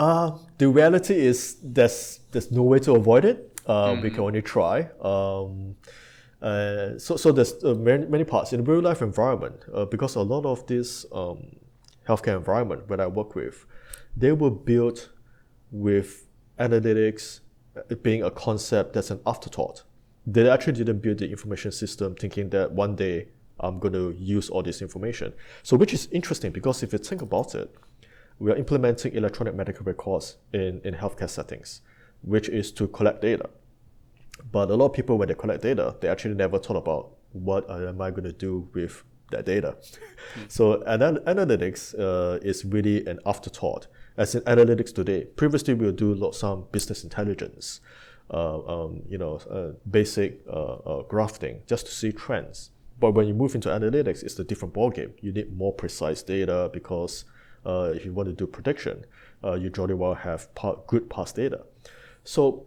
uh, 0.00 0.38
the 0.56 0.66
reality 0.66 1.14
is 1.14 1.58
there's 1.62 2.20
there's 2.30 2.50
no 2.50 2.62
way 2.62 2.78
to 2.78 2.92
avoid 2.94 3.24
it. 3.26 3.60
Uh, 3.66 3.90
mm. 3.90 4.02
We 4.02 4.08
can 4.08 4.20
mm. 4.20 4.28
only 4.28 4.42
try. 4.42 4.88
Um, 5.02 5.76
uh, 6.40 6.98
so 6.98 7.16
so 7.16 7.32
there's 7.32 7.52
uh, 7.62 7.74
many, 7.74 8.06
many 8.06 8.24
parts 8.24 8.54
in 8.54 8.64
the 8.64 8.72
real 8.72 8.80
life 8.80 9.02
environment 9.02 9.62
uh, 9.74 9.84
because 9.84 10.14
a 10.16 10.22
lot 10.22 10.46
of 10.46 10.66
this 10.66 11.04
um, 11.12 11.56
healthcare 12.08 12.36
environment 12.36 12.88
that 12.88 12.98
I 12.98 13.06
work 13.06 13.34
with, 13.34 13.66
they 14.16 14.32
were 14.32 14.50
built 14.50 15.10
with 15.70 16.26
analytics 16.58 17.40
uh, 17.76 17.94
being 17.96 18.22
a 18.22 18.30
concept 18.30 18.94
that's 18.94 19.10
an 19.10 19.20
afterthought. 19.26 19.82
They 20.26 20.48
actually 20.48 20.72
didn't 20.72 21.00
build 21.00 21.18
the 21.18 21.30
information 21.30 21.72
system 21.72 22.14
thinking 22.14 22.48
that 22.50 22.72
one 22.72 22.96
day 22.96 23.28
I'm 23.58 23.78
going 23.78 23.92
to 23.92 24.14
use 24.18 24.48
all 24.48 24.62
this 24.62 24.80
information. 24.80 25.34
So 25.62 25.76
which 25.76 25.92
is 25.92 26.08
interesting 26.10 26.52
because 26.52 26.82
if 26.82 26.94
you 26.94 26.98
think 26.98 27.20
about 27.20 27.54
it, 27.54 27.74
we 28.40 28.50
are 28.50 28.56
implementing 28.56 29.14
electronic 29.14 29.54
medical 29.54 29.84
records 29.84 30.38
in, 30.52 30.80
in 30.82 30.94
healthcare 30.94 31.28
settings, 31.28 31.82
which 32.22 32.48
is 32.48 32.72
to 32.72 32.88
collect 32.88 33.20
data. 33.20 33.48
But 34.50 34.70
a 34.70 34.74
lot 34.74 34.86
of 34.86 34.92
people, 34.94 35.18
when 35.18 35.28
they 35.28 35.34
collect 35.34 35.62
data, 35.62 35.94
they 36.00 36.08
actually 36.08 36.34
never 36.34 36.58
thought 36.58 36.78
about 36.78 37.12
what 37.32 37.70
am 37.70 38.00
I 38.00 38.10
going 38.10 38.24
to 38.24 38.32
do 38.32 38.68
with 38.74 39.04
that 39.30 39.44
data. 39.44 39.76
So 40.48 40.82
anal- 40.86 41.20
analytics 41.26 41.94
uh, 41.98 42.38
is 42.40 42.64
really 42.64 43.04
an 43.06 43.18
afterthought. 43.26 43.88
As 44.16 44.34
in 44.34 44.42
analytics 44.42 44.94
today, 44.94 45.24
previously 45.24 45.74
we 45.74 45.86
would 45.86 45.96
do 45.96 46.30
some 46.32 46.66
business 46.72 47.04
intelligence, 47.04 47.80
uh, 48.32 48.60
um, 48.64 49.02
you 49.08 49.18
know, 49.18 49.36
uh, 49.50 49.72
basic 49.90 50.40
uh, 50.48 50.74
uh, 50.74 51.02
grafting 51.02 51.62
just 51.66 51.86
to 51.86 51.92
see 51.92 52.12
trends. 52.12 52.70
But 53.00 53.12
when 53.12 53.26
you 53.26 53.34
move 53.34 53.54
into 53.54 53.68
analytics, 53.70 54.22
it's 54.22 54.38
a 54.38 54.44
different 54.44 54.72
ballgame. 54.72 55.12
You 55.20 55.32
need 55.32 55.56
more 55.56 55.72
precise 55.72 56.22
data 56.22 56.70
because 56.72 57.24
uh, 57.66 57.92
if 57.94 58.04
you 58.04 58.12
want 58.12 58.28
to 58.28 58.34
do 58.34 58.46
prediction, 58.46 59.04
uh, 59.44 59.54
you 59.54 59.70
jolly 59.70 59.94
well 59.94 60.14
have 60.14 60.48
good 60.86 61.08
past 61.10 61.36
data. 61.36 61.62
So, 62.24 62.66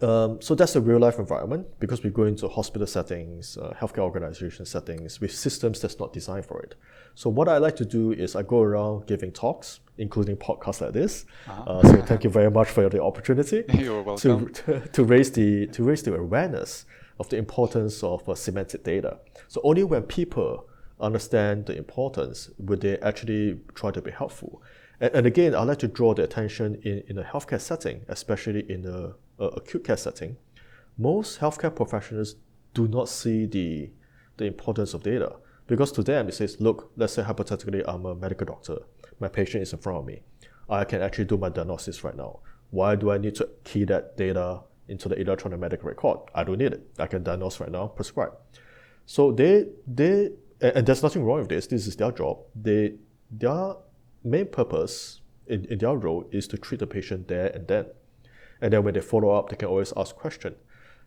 um, 0.00 0.40
so 0.40 0.54
that's 0.54 0.74
a 0.74 0.80
real 0.80 0.98
life 0.98 1.18
environment 1.18 1.66
because 1.78 2.02
we 2.02 2.10
go 2.10 2.24
into 2.24 2.48
hospital 2.48 2.86
settings, 2.86 3.56
uh, 3.58 3.74
healthcare 3.78 3.98
organization 3.98 4.64
settings 4.66 5.20
with 5.20 5.34
systems 5.34 5.80
that's 5.80 5.98
not 5.98 6.12
designed 6.12 6.46
for 6.46 6.60
it. 6.62 6.74
So 7.14 7.28
what 7.28 7.48
I 7.48 7.58
like 7.58 7.76
to 7.76 7.84
do 7.84 8.12
is 8.12 8.34
I 8.34 8.42
go 8.42 8.62
around 8.62 9.06
giving 9.06 9.32
talks, 9.32 9.80
including 9.98 10.36
podcasts 10.36 10.80
like 10.80 10.92
this. 10.92 11.26
Uh-huh. 11.46 11.62
Uh, 11.62 11.82
so 11.82 12.02
thank 12.02 12.24
you 12.24 12.30
very 12.30 12.50
much 12.50 12.68
for 12.68 12.88
the 12.88 13.02
opportunity. 13.02 13.64
You're 13.74 14.02
welcome. 14.02 14.52
To, 14.52 14.80
to 14.80 15.04
raise 15.04 15.30
the 15.32 15.66
to 15.68 15.82
raise 15.82 16.02
the 16.02 16.14
awareness 16.14 16.86
of 17.18 17.28
the 17.28 17.36
importance 17.36 18.02
of 18.02 18.26
uh, 18.28 18.34
semantic 18.34 18.84
data. 18.84 19.18
So 19.48 19.60
only 19.64 19.84
when 19.84 20.02
people 20.02 20.66
understand 21.02 21.66
the 21.66 21.76
importance, 21.76 22.50
would 22.58 22.80
they 22.80 22.98
actually 22.98 23.60
try 23.74 23.90
to 23.90 24.00
be 24.00 24.10
helpful? 24.10 24.62
And, 25.00 25.14
and 25.14 25.26
again, 25.26 25.54
I'd 25.54 25.64
like 25.64 25.80
to 25.80 25.88
draw 25.88 26.14
the 26.14 26.22
attention 26.22 26.80
in, 26.82 27.02
in 27.08 27.18
a 27.18 27.24
healthcare 27.24 27.60
setting, 27.60 28.02
especially 28.08 28.70
in 28.70 28.86
a, 28.86 29.14
a 29.42 29.48
acute 29.48 29.84
care 29.84 29.96
setting. 29.96 30.36
Most 30.96 31.40
healthcare 31.40 31.74
professionals 31.74 32.36
do 32.74 32.88
not 32.88 33.08
see 33.08 33.46
the, 33.46 33.90
the 34.36 34.44
importance 34.44 34.94
of 34.94 35.02
data 35.02 35.36
because 35.66 35.92
to 35.92 36.02
them 36.02 36.28
it 36.28 36.34
says, 36.34 36.60
look, 36.60 36.92
let's 36.96 37.14
say 37.14 37.22
hypothetically 37.22 37.82
I'm 37.86 38.04
a 38.06 38.14
medical 38.14 38.46
doctor, 38.46 38.78
my 39.20 39.28
patient 39.28 39.62
is 39.62 39.72
in 39.72 39.78
front 39.78 39.98
of 39.98 40.06
me. 40.06 40.22
I 40.68 40.84
can 40.84 41.02
actually 41.02 41.26
do 41.26 41.36
my 41.36 41.48
diagnosis 41.48 42.02
right 42.04 42.16
now. 42.16 42.40
Why 42.70 42.96
do 42.96 43.10
I 43.10 43.18
need 43.18 43.34
to 43.36 43.48
key 43.64 43.84
that 43.84 44.16
data 44.16 44.62
into 44.88 45.08
the 45.08 45.20
electronic 45.20 45.60
medical 45.60 45.88
record? 45.88 46.20
I 46.34 46.44
don't 46.44 46.58
need 46.58 46.72
it. 46.72 46.90
I 46.98 47.06
can 47.06 47.22
diagnose 47.22 47.60
right 47.60 47.70
now, 47.70 47.88
prescribe. 47.88 48.32
So 49.06 49.32
they 49.32 49.66
they 49.86 50.30
and, 50.62 50.76
and 50.76 50.86
there's 50.86 51.02
nothing 51.02 51.24
wrong 51.24 51.40
with 51.40 51.48
this. 51.48 51.66
This 51.66 51.86
is 51.86 51.96
their 51.96 52.12
job. 52.12 52.38
They 52.54 52.94
their 53.30 53.74
main 54.24 54.46
purpose 54.46 55.20
in, 55.46 55.64
in 55.66 55.78
their 55.78 55.96
role 55.96 56.28
is 56.30 56.46
to 56.48 56.58
treat 56.58 56.80
the 56.80 56.86
patient 56.86 57.28
there 57.28 57.48
and 57.48 57.66
then. 57.66 57.86
And 58.60 58.72
then 58.72 58.84
when 58.84 58.94
they 58.94 59.00
follow 59.00 59.30
up, 59.30 59.48
they 59.48 59.56
can 59.56 59.68
always 59.68 59.92
ask 59.96 60.14
question. 60.14 60.54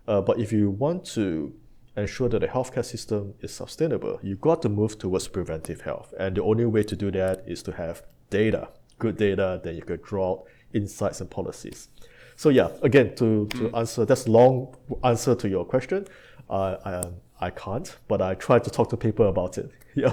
Uh, 0.07 0.21
but 0.21 0.39
if 0.39 0.51
you 0.51 0.69
want 0.69 1.05
to 1.05 1.53
ensure 1.95 2.27
that 2.27 2.39
the 2.39 2.47
healthcare 2.47 2.83
system 2.83 3.33
is 3.39 3.53
sustainable, 3.53 4.19
you've 4.21 4.41
got 4.41 4.61
to 4.63 4.69
move 4.69 4.99
towards 4.99 5.29
preventive 5.29 5.81
health. 5.81 6.13
And 6.19 6.35
the 6.35 6.43
only 6.43 6.65
way 6.65 6.83
to 6.83 6.95
do 6.95 7.11
that 7.11 7.43
is 7.47 7.63
to 7.63 7.71
have 7.71 8.03
data, 8.29 8.67
good 8.99 9.15
data 9.15 9.61
that 9.63 9.73
you 9.73 9.81
can 9.81 9.99
draw 10.03 10.43
insights 10.73 11.21
and 11.21 11.31
policies. 11.31 11.87
So 12.35 12.49
yeah, 12.49 12.69
again, 12.81 13.15
to, 13.15 13.47
to 13.47 13.57
mm. 13.57 13.77
answer 13.77 14.03
that's 14.03 14.27
long 14.27 14.75
answer 15.05 15.35
to 15.35 15.47
your 15.47 15.63
question. 15.63 16.05
Uh, 16.49 16.75
I 16.83 17.09
I 17.39 17.49
can't, 17.49 17.97
but 18.07 18.21
I 18.21 18.35
try 18.35 18.59
to 18.59 18.69
talk 18.69 18.89
to 18.89 18.97
people 18.97 19.27
about 19.27 19.57
it. 19.57 19.71
Yeah. 19.97 20.11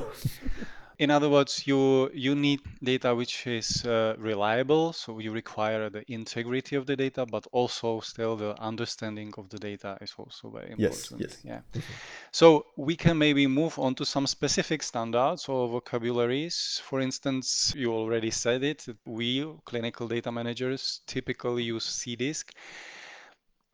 In 0.98 1.10
other 1.10 1.28
words, 1.28 1.66
you 1.66 2.08
you 2.14 2.36
need 2.36 2.60
data 2.80 3.12
which 3.12 3.46
is 3.48 3.84
uh, 3.84 4.14
reliable, 4.18 4.92
so 4.92 5.18
you 5.18 5.32
require 5.32 5.90
the 5.90 6.04
integrity 6.06 6.76
of 6.76 6.86
the 6.86 6.94
data, 6.94 7.26
but 7.26 7.44
also 7.50 7.98
still 8.00 8.36
the 8.36 8.54
understanding 8.60 9.32
of 9.36 9.48
the 9.48 9.58
data 9.58 9.98
is 10.00 10.14
also 10.16 10.50
very 10.50 10.70
important. 10.70 11.20
Yes, 11.20 11.32
yes. 11.32 11.38
Yeah. 11.42 11.60
Mm-hmm. 11.72 11.92
So 12.30 12.66
we 12.76 12.94
can 12.94 13.18
maybe 13.18 13.48
move 13.48 13.78
on 13.80 13.96
to 13.96 14.04
some 14.04 14.28
specific 14.28 14.84
standards 14.84 15.48
or 15.48 15.68
vocabularies. 15.68 16.80
For 16.84 17.00
instance, 17.00 17.74
you 17.74 17.92
already 17.92 18.30
said 18.30 18.62
it. 18.62 18.86
We 19.04 19.44
clinical 19.64 20.06
data 20.06 20.30
managers 20.30 21.00
typically 21.06 21.64
use 21.64 21.86
CDISC. 21.86 22.44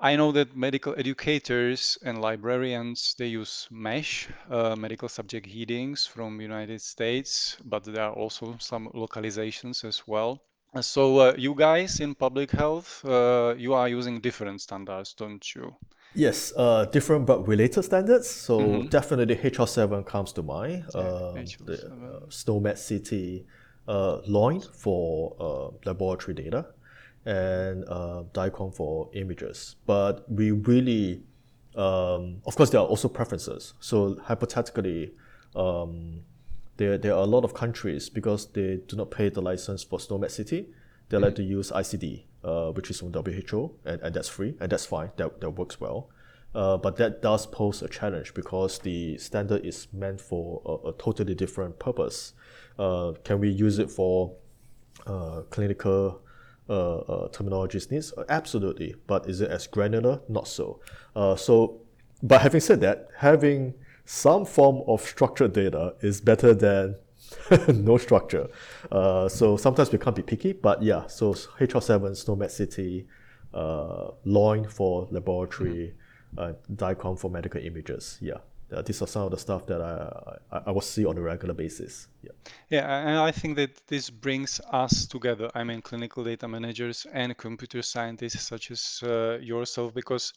I 0.00 0.14
know 0.14 0.30
that 0.32 0.56
medical 0.56 0.94
educators 0.96 1.98
and 2.04 2.20
librarians 2.20 3.16
they 3.18 3.26
use 3.26 3.66
MESH, 3.70 4.28
uh, 4.48 4.76
medical 4.76 5.08
subject 5.08 5.46
headings 5.46 6.06
from 6.06 6.40
United 6.40 6.80
States, 6.80 7.56
but 7.64 7.82
there 7.82 8.04
are 8.04 8.12
also 8.12 8.54
some 8.60 8.88
localizations 8.94 9.84
as 9.84 10.06
well. 10.06 10.40
So 10.80 11.18
uh, 11.18 11.34
you 11.36 11.52
guys 11.54 11.98
in 11.98 12.14
public 12.14 12.52
health, 12.52 13.04
uh, 13.04 13.54
you 13.58 13.74
are 13.74 13.88
using 13.88 14.20
different 14.20 14.60
standards, 14.60 15.14
don't 15.14 15.44
you? 15.54 15.74
Yes, 16.14 16.52
uh, 16.56 16.84
different 16.84 17.26
but 17.26 17.48
related 17.48 17.82
standards. 17.82 18.28
So 18.28 18.60
mm-hmm. 18.60 18.88
definitely 18.88 19.34
HL7 19.34 20.06
comes 20.06 20.32
to 20.34 20.42
mind. 20.42 20.84
Yeah, 20.94 21.00
um, 21.00 21.44
the 21.64 21.74
uh, 21.74 22.26
SNOMED 22.28 22.76
CT, 22.76 23.46
uh, 23.88 24.20
LOINC 24.28 24.64
for 24.76 25.34
uh, 25.40 25.88
laboratory 25.88 26.34
data 26.34 26.66
and 27.28 27.84
uh, 27.88 28.24
DICOM 28.32 28.74
for 28.74 29.10
images. 29.12 29.76
But 29.84 30.24
we 30.30 30.50
really, 30.50 31.22
um, 31.76 32.40
of 32.46 32.56
course, 32.56 32.70
there 32.70 32.80
are 32.80 32.86
also 32.86 33.08
preferences. 33.08 33.74
So 33.80 34.18
hypothetically, 34.24 35.12
um, 35.54 36.22
there, 36.78 36.96
there 36.96 37.12
are 37.12 37.22
a 37.22 37.26
lot 37.26 37.44
of 37.44 37.52
countries 37.52 38.08
because 38.08 38.46
they 38.52 38.78
do 38.86 38.96
not 38.96 39.10
pay 39.10 39.28
the 39.28 39.42
license 39.42 39.84
for 39.84 39.98
SNOMED 39.98 40.34
CT. 40.36 40.66
they 41.10 41.18
like 41.18 41.34
to 41.34 41.42
use 41.42 41.70
ICD, 41.70 42.24
uh, 42.44 42.70
which 42.72 42.90
is 42.90 43.00
from 43.00 43.12
WHO, 43.12 43.74
and, 43.84 44.00
and 44.00 44.14
that's 44.14 44.28
free, 44.28 44.54
and 44.58 44.72
that's 44.72 44.86
fine, 44.86 45.10
that, 45.16 45.40
that 45.42 45.50
works 45.50 45.78
well. 45.78 46.08
Uh, 46.54 46.78
but 46.78 46.96
that 46.96 47.20
does 47.20 47.46
pose 47.46 47.82
a 47.82 47.88
challenge 47.88 48.32
because 48.32 48.78
the 48.78 49.18
standard 49.18 49.66
is 49.66 49.86
meant 49.92 50.18
for 50.18 50.62
a, 50.64 50.88
a 50.88 50.92
totally 50.94 51.34
different 51.34 51.78
purpose. 51.78 52.32
Uh, 52.78 53.12
can 53.22 53.38
we 53.38 53.50
use 53.50 53.78
it 53.78 53.90
for 53.90 54.34
uh, 55.06 55.42
clinical 55.50 56.22
terminologies 56.68 57.90
needs? 57.90 58.12
Uh, 58.12 58.24
absolutely. 58.28 58.94
But 59.06 59.28
is 59.28 59.40
it 59.40 59.50
as 59.50 59.66
granular? 59.66 60.20
Not 60.28 60.48
so. 60.48 60.80
so, 61.36 61.80
but 62.22 62.42
having 62.42 62.60
said 62.60 62.80
that, 62.80 63.08
having 63.16 63.74
some 64.04 64.44
form 64.44 64.82
of 64.86 65.02
structured 65.02 65.52
data 65.52 65.94
is 66.00 66.20
better 66.20 66.54
than 66.54 66.96
no 67.68 67.98
structure. 67.98 68.48
Uh, 68.90 69.28
so 69.28 69.56
sometimes 69.56 69.92
we 69.92 69.98
can't 69.98 70.16
be 70.16 70.22
picky, 70.22 70.52
but 70.52 70.82
yeah, 70.82 71.06
so 71.06 71.34
HL7, 71.34 72.16
SNOMED 72.16 72.50
CT, 72.56 73.04
uh, 73.54 74.10
LOINC 74.24 74.70
for 74.70 75.08
laboratory, 75.10 75.94
mm-hmm. 76.34 76.38
uh, 76.38 76.52
DICOM 76.74 77.18
for 77.18 77.30
medical 77.30 77.60
images. 77.60 78.18
Yeah 78.20 78.38
uh, 78.72 78.82
these 78.82 79.00
are 79.02 79.06
some 79.06 79.22
of 79.22 79.30
the 79.30 79.38
stuff 79.38 79.66
that 79.66 79.80
I, 79.80 80.56
I, 80.56 80.62
I 80.66 80.70
will 80.70 80.80
see 80.80 81.06
on 81.06 81.16
a 81.16 81.20
regular 81.20 81.54
basis. 81.54 82.08
Yeah. 82.22 82.30
Yeah, 82.70 83.08
and 83.08 83.18
I 83.18 83.30
think 83.30 83.56
that 83.56 83.86
this 83.86 84.10
brings 84.10 84.60
us 84.72 85.06
together. 85.06 85.50
I 85.54 85.64
mean, 85.64 85.80
clinical 85.82 86.24
data 86.24 86.46
managers 86.46 87.06
and 87.12 87.36
computer 87.36 87.82
scientists 87.82 88.42
such 88.42 88.70
as 88.70 89.00
uh, 89.02 89.38
yourself, 89.40 89.94
because 89.94 90.34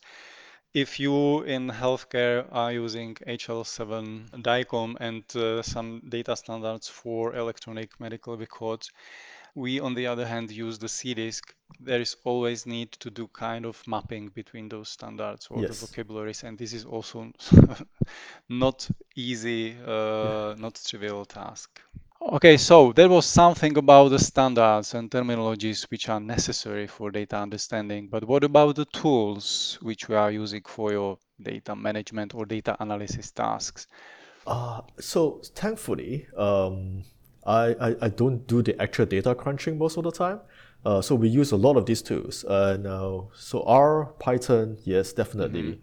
if 0.74 1.00
you 1.00 1.42
in 1.42 1.70
healthcare 1.70 2.46
are 2.52 2.72
using 2.72 3.16
HL7 3.16 4.42
DICOM 4.42 4.96
and 5.02 5.24
uh, 5.36 5.62
some 5.62 6.02
data 6.08 6.36
standards 6.36 6.88
for 6.88 7.36
electronic 7.36 8.00
medical 8.00 8.38
records, 8.38 8.90
we, 9.56 9.80
on 9.80 9.94
the 9.94 10.08
other 10.08 10.26
hand, 10.26 10.52
use 10.52 10.80
the 10.80 10.88
CDISC. 10.88 11.42
There 11.80 12.02
is 12.02 12.16
always 12.24 12.66
need 12.66 12.92
to 12.94 13.10
do 13.10 13.28
kind 13.28 13.66
of 13.66 13.82
mapping 13.88 14.30
between 14.30 14.70
those 14.70 14.90
standards 14.90 15.48
or 15.50 15.62
yes. 15.62 15.80
the 15.80 15.88
vocabularies, 15.88 16.44
and 16.44 16.58
this 16.58 16.74
is 16.74 16.86
also 16.86 17.32
not 18.50 18.90
easy, 19.16 19.76
uh, 19.86 20.50
yeah. 20.50 20.56
not 20.58 20.82
trivial 20.86 21.26
task. 21.26 21.82
Okay, 22.22 22.56
so 22.56 22.94
there 22.94 23.10
was 23.10 23.26
something 23.26 23.78
about 23.78 24.10
the 24.10 24.20
standards 24.20 24.94
and 24.94 25.10
terminologies 25.10 25.90
which 25.90 26.08
are 26.08 26.20
necessary 26.20 26.86
for 26.86 27.10
data 27.10 27.36
understanding, 27.36 28.08
but 28.10 28.24
what 28.24 28.44
about 28.44 28.76
the 28.76 28.86
tools 28.86 29.80
which 29.82 30.08
we 30.08 30.16
are 30.16 30.32
using 30.32 30.62
for 30.68 30.92
your 30.92 31.18
data 31.42 31.76
management 31.76 32.36
or 32.36 32.46
data 32.46 32.78
analysis 32.80 33.32
tasks? 33.32 33.88
Uh, 34.46 34.82
so 35.00 35.42
thankfully, 35.56 36.28
um, 36.38 37.04
I, 37.46 37.76
I, 37.80 37.96
I 38.02 38.10
don't 38.10 38.46
do 38.48 38.62
the 38.62 38.80
actual 38.82 39.06
data 39.06 39.34
crunching 39.36 39.78
most 39.78 39.98
of 39.98 40.04
the 40.04 40.12
time. 40.12 40.40
Uh, 40.84 41.02
so 41.02 41.16
we 41.16 41.28
use 41.28 41.52
a 41.52 41.56
lot 41.56 41.78
of 41.78 41.86
these 41.86 42.02
tools. 42.02 42.44
And 42.48 42.88
uh, 42.88 43.22
so 43.34 43.64
R, 43.64 44.06
Python, 44.20 44.78
yes, 44.84 45.14
definitely. 45.14 45.80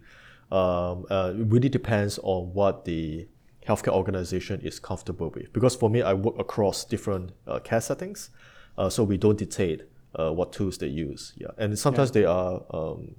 Mm-hmm. 0.51 0.53
Um, 0.53 1.05
uh, 1.09 1.33
it 1.35 1.45
really 1.47 1.69
depends 1.69 2.19
on 2.23 2.53
what 2.53 2.85
the 2.85 3.27
healthcare 3.67 3.93
organization 3.93 4.59
is 4.61 4.79
comfortable 4.79 5.29
with. 5.29 5.53
Because 5.53 5.75
for 5.75 5.89
me, 5.89 6.01
I 6.01 6.13
work 6.13 6.35
across 6.39 6.83
different 6.83 7.31
uh, 7.47 7.59
care 7.59 7.81
settings. 7.81 8.29
Uh, 8.77 8.89
so 8.89 9.03
we 9.03 9.17
don't 9.17 9.37
dictate 9.37 9.83
uh, 10.15 10.31
what 10.31 10.51
tools 10.51 10.77
they 10.77 10.87
use. 10.87 11.33
Yeah, 11.37 11.49
and 11.57 11.77
sometimes 11.77 12.09
yeah. 12.09 12.13
they 12.13 12.25
are 12.25 12.61
um, 12.71 13.15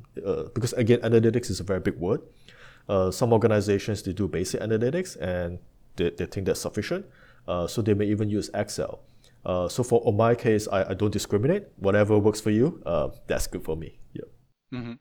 because 0.55 0.72
again, 0.72 1.00
analytics 1.00 1.50
is 1.50 1.61
a 1.61 1.64
very 1.64 1.81
big 1.81 1.96
word. 1.96 2.22
some 3.12 3.33
organizations 3.33 4.03
they 4.03 4.12
do 4.12 4.26
basic 4.26 4.61
analytics 4.61 5.16
and 5.20 5.59
they, 5.96 6.11
they 6.11 6.26
think 6.26 6.46
that's 6.46 6.61
sufficient. 6.61 7.07
Uh, 7.46 7.66
so 7.66 7.83
they 7.83 7.94
may 7.94 8.07
even 8.07 8.31
use 8.31 8.50
Excel. 8.55 9.00
Uh, 9.44 9.68
so 9.68 9.83
for 9.83 10.03
on 10.07 10.16
my 10.16 10.35
case, 10.35 10.68
I, 10.68 10.90
I 10.90 10.94
don't 10.94 11.12
discriminate. 11.12 11.64
Whatever 11.76 12.18
works 12.18 12.40
for 12.40 12.50
you, 12.50 12.83
uh, 12.87 13.09
that's 13.26 13.46
good 13.46 13.64
for 13.64 13.76
me. 13.76 13.98
Yeah. 14.12 14.79
Mm-hmm. 14.79 14.92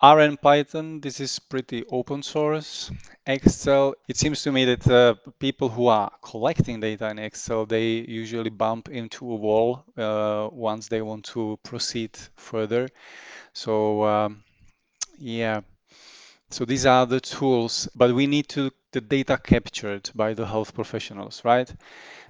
R 0.00 0.20
and 0.20 0.38
Python, 0.38 1.00
this 1.00 1.18
is 1.20 1.38
pretty 1.38 1.84
open 1.90 2.22
source. 2.22 2.90
Excel, 3.26 3.94
it 4.06 4.18
seems 4.18 4.42
to 4.42 4.52
me 4.52 4.66
that 4.66 4.86
uh, 4.86 5.14
people 5.38 5.70
who 5.70 5.86
are 5.86 6.10
collecting 6.20 6.80
data 6.80 7.08
in 7.08 7.18
Excel, 7.18 7.64
they 7.64 8.04
usually 8.06 8.50
bump 8.50 8.88
into 8.90 9.24
a 9.30 9.36
wall 9.36 9.84
uh, 9.96 10.48
once 10.52 10.88
they 10.88 11.00
want 11.00 11.24
to 11.24 11.58
proceed 11.62 12.10
further. 12.36 12.88
So 13.54 14.04
um, 14.04 14.42
yeah, 15.18 15.60
so 16.54 16.64
these 16.64 16.86
are 16.86 17.04
the 17.04 17.20
tools, 17.20 17.88
but 17.96 18.14
we 18.14 18.26
need 18.28 18.48
to 18.50 18.70
the 18.92 19.00
data 19.00 19.36
captured 19.42 20.08
by 20.14 20.34
the 20.34 20.46
health 20.46 20.72
professionals, 20.72 21.42
right? 21.44 21.68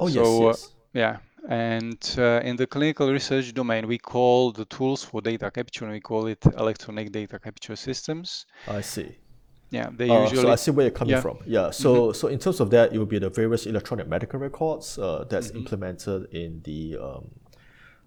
Oh 0.00 0.08
so, 0.08 0.22
yes, 0.22 0.40
yes. 0.40 0.64
Uh, 0.64 0.68
yeah, 1.02 1.16
and 1.48 2.14
uh, 2.16 2.40
in 2.48 2.56
the 2.56 2.66
clinical 2.66 3.12
research 3.12 3.52
domain, 3.52 3.86
we 3.86 3.98
call 3.98 4.50
the 4.52 4.64
tools 4.64 5.04
for 5.04 5.20
data 5.20 5.50
capture, 5.50 5.90
we 5.90 6.00
call 6.00 6.26
it 6.26 6.42
electronic 6.56 7.12
data 7.12 7.38
capture 7.38 7.76
systems. 7.76 8.46
I 8.66 8.80
see. 8.80 9.14
Yeah, 9.70 9.90
they 9.92 10.08
uh, 10.08 10.22
usually. 10.22 10.42
So 10.42 10.50
I 10.50 10.54
see 10.54 10.70
where 10.70 10.86
you're 10.86 10.98
coming 11.02 11.16
yeah. 11.16 11.20
from. 11.20 11.38
Yeah. 11.44 11.70
So 11.70 11.90
mm-hmm. 11.94 12.12
so 12.18 12.28
in 12.28 12.38
terms 12.38 12.60
of 12.60 12.70
that, 12.70 12.94
it 12.94 12.98
will 12.98 13.12
be 13.16 13.18
the 13.18 13.28
various 13.28 13.66
electronic 13.66 14.08
medical 14.08 14.38
records 14.40 14.98
uh, 14.98 15.26
that's 15.28 15.48
mm-hmm. 15.48 15.58
implemented 15.58 16.32
in 16.32 16.62
the 16.64 16.96
um, 16.96 17.30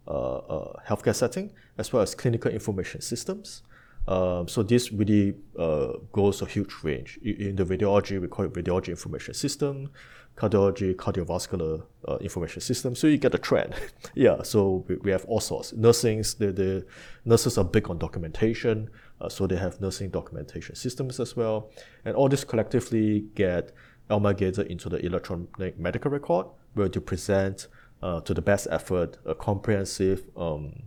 uh, 0.08 0.38
uh, 0.38 0.74
healthcare 0.90 1.16
setting, 1.16 1.52
as 1.78 1.94
well 1.94 2.02
as 2.02 2.16
clinical 2.16 2.50
information 2.50 3.02
systems. 3.02 3.62
Um, 4.08 4.48
so 4.48 4.64
this 4.64 4.92
really 4.92 5.36
uh, 5.60 5.94
goes 6.14 6.42
a 6.42 6.46
huge 6.46 6.74
range. 6.84 7.20
In 7.24 7.56
the 7.56 7.66
radiology, 7.66 8.20
we 8.22 8.28
call 8.28 8.46
it 8.46 8.54
radiology 8.54 8.88
information 8.90 9.34
system, 9.34 9.90
cardiology, 10.38 10.96
cardiovascular 10.96 11.84
uh, 12.08 12.18
information 12.18 12.62
system. 12.62 12.96
So 12.96 13.08
you 13.08 13.18
get 13.18 13.34
the 13.34 13.38
trend. 13.38 13.74
yeah, 14.16 14.44
so 14.44 14.86
we, 14.88 14.96
we 14.98 15.12
have 15.12 15.26
all 15.26 15.42
sorts. 15.42 15.74
Nursing, 15.74 16.20
the, 16.40 16.54
the 16.54 16.86
nurses 17.26 17.58
are 17.58 17.66
big 17.66 17.90
on 17.90 17.98
documentation, 17.98 18.90
uh, 19.20 19.28
so 19.28 19.46
they 19.46 19.58
have 19.58 19.82
nursing 19.82 20.10
documentation 20.10 20.76
systems 20.76 21.20
as 21.20 21.36
well. 21.36 21.70
And 22.06 22.16
all 22.16 22.30
this 22.30 22.46
collectively 22.46 23.26
get 23.36 23.74
amalgamated 24.10 24.68
into 24.68 24.88
the 24.88 25.06
electronic 25.06 25.78
medical 25.78 26.12
record, 26.12 26.48
where 26.76 26.88
to 26.88 27.02
present 27.02 27.68
uh, 28.02 28.22
to 28.22 28.34
the 28.34 28.42
best 28.42 28.68
effort 28.72 29.18
a 29.26 29.36
comprehensive 29.36 30.24
um, 30.38 30.84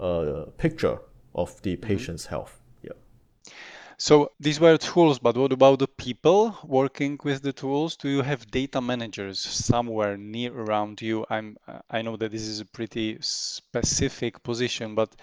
uh, 0.00 0.44
picture 0.56 0.98
of 1.34 1.60
the 1.62 1.76
mm-hmm. 1.76 1.86
patient's 1.86 2.24
mm-hmm. 2.24 2.34
health. 2.34 2.60
Yeah. 2.82 2.92
So 3.96 4.32
these 4.40 4.58
were 4.60 4.76
tools, 4.76 5.18
but 5.18 5.36
what 5.36 5.52
about 5.52 5.78
the 5.78 5.88
people 5.88 6.56
working 6.64 7.18
with 7.22 7.42
the 7.42 7.52
tools? 7.52 7.96
Do 7.96 8.08
you 8.08 8.22
have 8.22 8.50
data 8.50 8.80
managers 8.80 9.38
somewhere 9.40 10.16
near 10.16 10.52
around 10.52 11.00
you? 11.00 11.24
I'm 11.30 11.56
I 11.90 12.02
know 12.02 12.16
that 12.16 12.32
this 12.32 12.42
is 12.42 12.60
a 12.60 12.64
pretty 12.64 13.18
specific 13.20 14.42
position, 14.42 14.94
but 14.94 15.14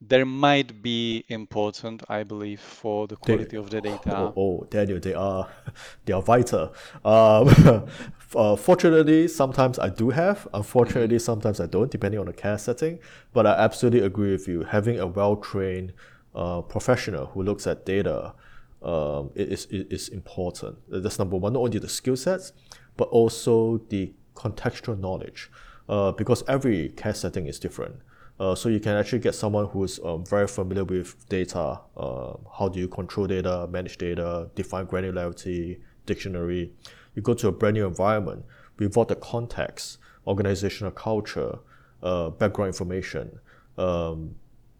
there 0.00 0.26
might 0.26 0.82
be 0.82 1.24
important, 1.28 2.02
I 2.08 2.22
believe, 2.22 2.60
for 2.60 3.06
the 3.06 3.16
quality 3.16 3.44
they, 3.44 3.56
of 3.56 3.70
the 3.70 3.80
data. 3.80 4.16
Oh, 4.16 4.32
oh, 4.36 4.66
Daniel, 4.70 5.00
they 5.00 5.14
are 5.14 5.48
they 6.04 6.12
are 6.12 6.22
vital. 6.22 6.74
Um, 7.04 7.86
Uh, 8.34 8.56
fortunately, 8.56 9.28
sometimes 9.28 9.78
I 9.78 9.88
do 9.88 10.10
have. 10.10 10.48
Unfortunately, 10.52 11.18
sometimes 11.18 11.60
I 11.60 11.66
don't, 11.66 11.90
depending 11.90 12.18
on 12.18 12.26
the 12.26 12.32
care 12.32 12.58
setting. 12.58 12.98
But 13.32 13.46
I 13.46 13.52
absolutely 13.52 14.00
agree 14.00 14.32
with 14.32 14.48
you. 14.48 14.64
Having 14.64 14.98
a 14.98 15.06
well 15.06 15.36
trained 15.36 15.92
uh, 16.34 16.62
professional 16.62 17.26
who 17.26 17.42
looks 17.42 17.66
at 17.66 17.86
data 17.86 18.34
um, 18.82 19.30
is, 19.34 19.66
is 19.70 20.08
important. 20.08 20.76
That's 20.88 21.18
number 21.18 21.36
one, 21.36 21.52
not 21.52 21.60
only 21.60 21.78
the 21.78 21.88
skill 21.88 22.16
sets, 22.16 22.52
but 22.96 23.08
also 23.08 23.78
the 23.88 24.12
contextual 24.34 24.98
knowledge. 24.98 25.50
Uh, 25.88 26.10
because 26.10 26.42
every 26.48 26.88
care 26.90 27.14
setting 27.14 27.46
is 27.46 27.60
different. 27.60 27.94
Uh, 28.38 28.54
so 28.54 28.68
you 28.68 28.80
can 28.80 28.96
actually 28.96 29.18
get 29.18 29.34
someone 29.34 29.66
who's 29.66 29.98
um, 30.04 30.24
very 30.24 30.46
familiar 30.46 30.84
with 30.84 31.28
data. 31.28 31.80
Uh, 31.96 32.34
how 32.58 32.68
do 32.68 32.78
you 32.78 32.88
control 32.88 33.26
data, 33.26 33.66
manage 33.70 33.96
data, 33.96 34.50
define 34.54 34.86
granularity, 34.86 35.78
dictionary. 36.04 36.72
You 37.14 37.22
go 37.22 37.34
to 37.34 37.48
a 37.48 37.52
brand 37.52 37.74
new 37.74 37.86
environment 37.86 38.44
without 38.78 39.08
the 39.08 39.16
context, 39.16 39.98
organizational 40.26 40.92
culture, 40.92 41.58
uh, 42.02 42.30
background 42.30 42.68
information. 42.68 43.38
Um, 43.78 44.34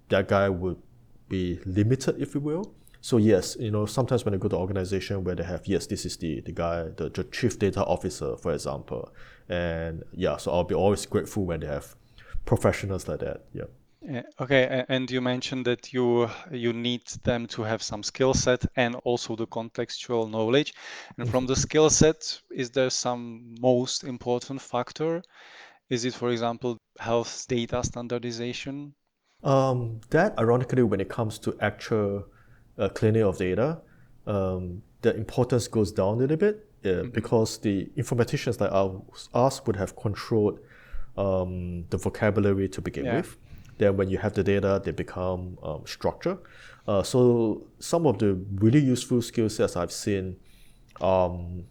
that 0.09 0.29
guy 0.29 0.49
would 0.49 0.77
be 1.29 1.59
limited, 1.65 2.21
if 2.21 2.35
you 2.35 2.41
will. 2.41 2.75
So 3.01 3.19
yes, 3.19 3.57
you 3.59 3.71
know, 3.71 3.87
sometimes 3.87 4.25
when 4.25 4.35
I 4.35 4.37
go 4.37 4.49
to 4.49 4.57
organization 4.57 5.23
where 5.23 5.35
they 5.35 5.45
have, 5.45 5.67
yes, 5.67 5.87
this 5.87 6.05
is 6.05 6.17
the, 6.17 6.41
the 6.41 6.53
guy, 6.53 6.89
the, 6.97 7.09
the 7.09 7.25
chief 7.25 7.59
data 7.59 7.85
officer, 7.85 8.37
for 8.37 8.53
example. 8.53 9.13
And 9.49 10.03
yeah, 10.13 10.37
so 10.39 10.53
I'll 10.53 10.65
be 10.65 10.75
always 10.75 11.07
grateful 11.07 11.45
when 11.45 11.61
they 11.61 11.69
have 11.69 11.95
professionals 12.47 13.09
like 13.09 13.21
that. 13.21 13.45
Yeah. 13.53 13.65
Okay, 14.41 14.85
and 14.89 15.11
you 15.11 15.21
mentioned 15.21 15.67
that 15.67 15.93
you 15.93 16.31
you 16.51 16.73
need 16.73 17.07
them 17.25 17.47
to 17.49 17.63
have 17.63 17.83
some 17.83 18.03
skill 18.03 18.35
set 18.35 18.65
and 18.77 18.95
also 19.05 19.35
the 19.35 19.47
contextual 19.47 20.31
knowledge. 20.31 20.75
And 21.19 21.29
from 21.29 21.47
the 21.47 21.57
skill 21.57 21.91
set, 21.91 22.41
is 22.51 22.71
there 22.71 22.91
some 22.91 23.57
most 23.61 24.05
important 24.05 24.61
factor? 24.61 25.23
Is 25.91 26.05
it, 26.05 26.15
for 26.15 26.31
example, 26.31 26.79
health 26.99 27.47
data 27.49 27.83
standardization? 27.83 28.95
Um, 29.43 30.01
that 30.11 30.39
ironically, 30.39 30.83
when 30.83 31.01
it 31.01 31.09
comes 31.09 31.39
to 31.41 31.57
actual 31.61 32.27
uh, 32.79 32.89
cleaning 32.91 33.23
of 33.23 33.39
data, 33.39 33.81
um, 34.27 34.83
the 35.03 35.17
importance 35.17 35.69
goes 35.69 35.93
down 35.93 36.15
a 36.15 36.19
little 36.19 36.37
bit 36.37 36.69
uh, 36.85 36.89
mm-hmm. 36.89 37.11
because 37.11 37.59
the 37.59 37.91
informaticians 37.97 38.61
like 38.61 38.73
us 39.35 39.67
would 39.67 39.77
have 39.77 39.97
controlled 39.97 40.61
um, 41.17 41.85
the 41.91 41.97
vocabulary 41.97 42.69
to 42.69 42.81
begin 42.81 43.05
yeah. 43.05 43.17
with. 43.17 43.37
Then 43.79 43.97
when 43.97 44.09
you 44.09 44.19
have 44.19 44.35
the 44.35 44.43
data, 44.43 44.81
they 44.85 44.91
become 44.91 45.59
um, 45.63 45.83
structure. 45.87 46.39
Uh, 46.89 47.03
so 47.03 47.67
some 47.79 48.07
of 48.07 48.19
the 48.19 48.35
really 48.55 48.81
useful 48.81 49.21
skill 49.21 49.49
sets 49.49 49.77
I've 49.77 49.93
seen 49.93 50.37
um, 51.01 51.65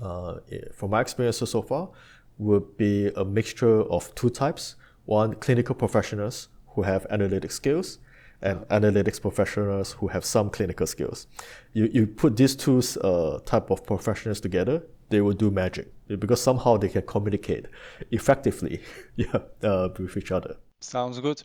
uh, 0.00 0.34
from 0.74 0.90
my 0.90 1.00
experiences 1.00 1.50
so 1.50 1.62
far 1.62 1.90
would 2.38 2.76
be 2.76 3.10
a 3.16 3.24
mixture 3.24 3.82
of 3.82 4.14
two 4.14 4.30
types. 4.30 4.76
One, 5.06 5.34
clinical 5.34 5.74
professionals 5.74 6.48
who 6.74 6.82
have 6.82 7.06
analytic 7.10 7.50
skills, 7.50 7.98
and 8.40 8.60
analytics 8.68 9.20
professionals 9.20 9.92
who 9.92 10.08
have 10.08 10.24
some 10.24 10.50
clinical 10.50 10.86
skills. 10.86 11.26
You, 11.72 11.90
you 11.92 12.06
put 12.06 12.36
these 12.36 12.54
two 12.54 12.82
uh, 13.02 13.40
type 13.40 13.70
of 13.70 13.84
professionals 13.84 14.40
together, 14.40 14.82
they 15.08 15.20
will 15.20 15.32
do 15.32 15.50
magic 15.50 15.92
because 16.06 16.40
somehow 16.40 16.76
they 16.76 16.88
can 16.88 17.02
communicate 17.02 17.66
effectively 18.10 18.80
yeah, 19.16 19.38
uh, 19.62 19.88
with 19.98 20.16
each 20.16 20.32
other. 20.32 20.56
Sounds 20.80 21.18
good. 21.20 21.42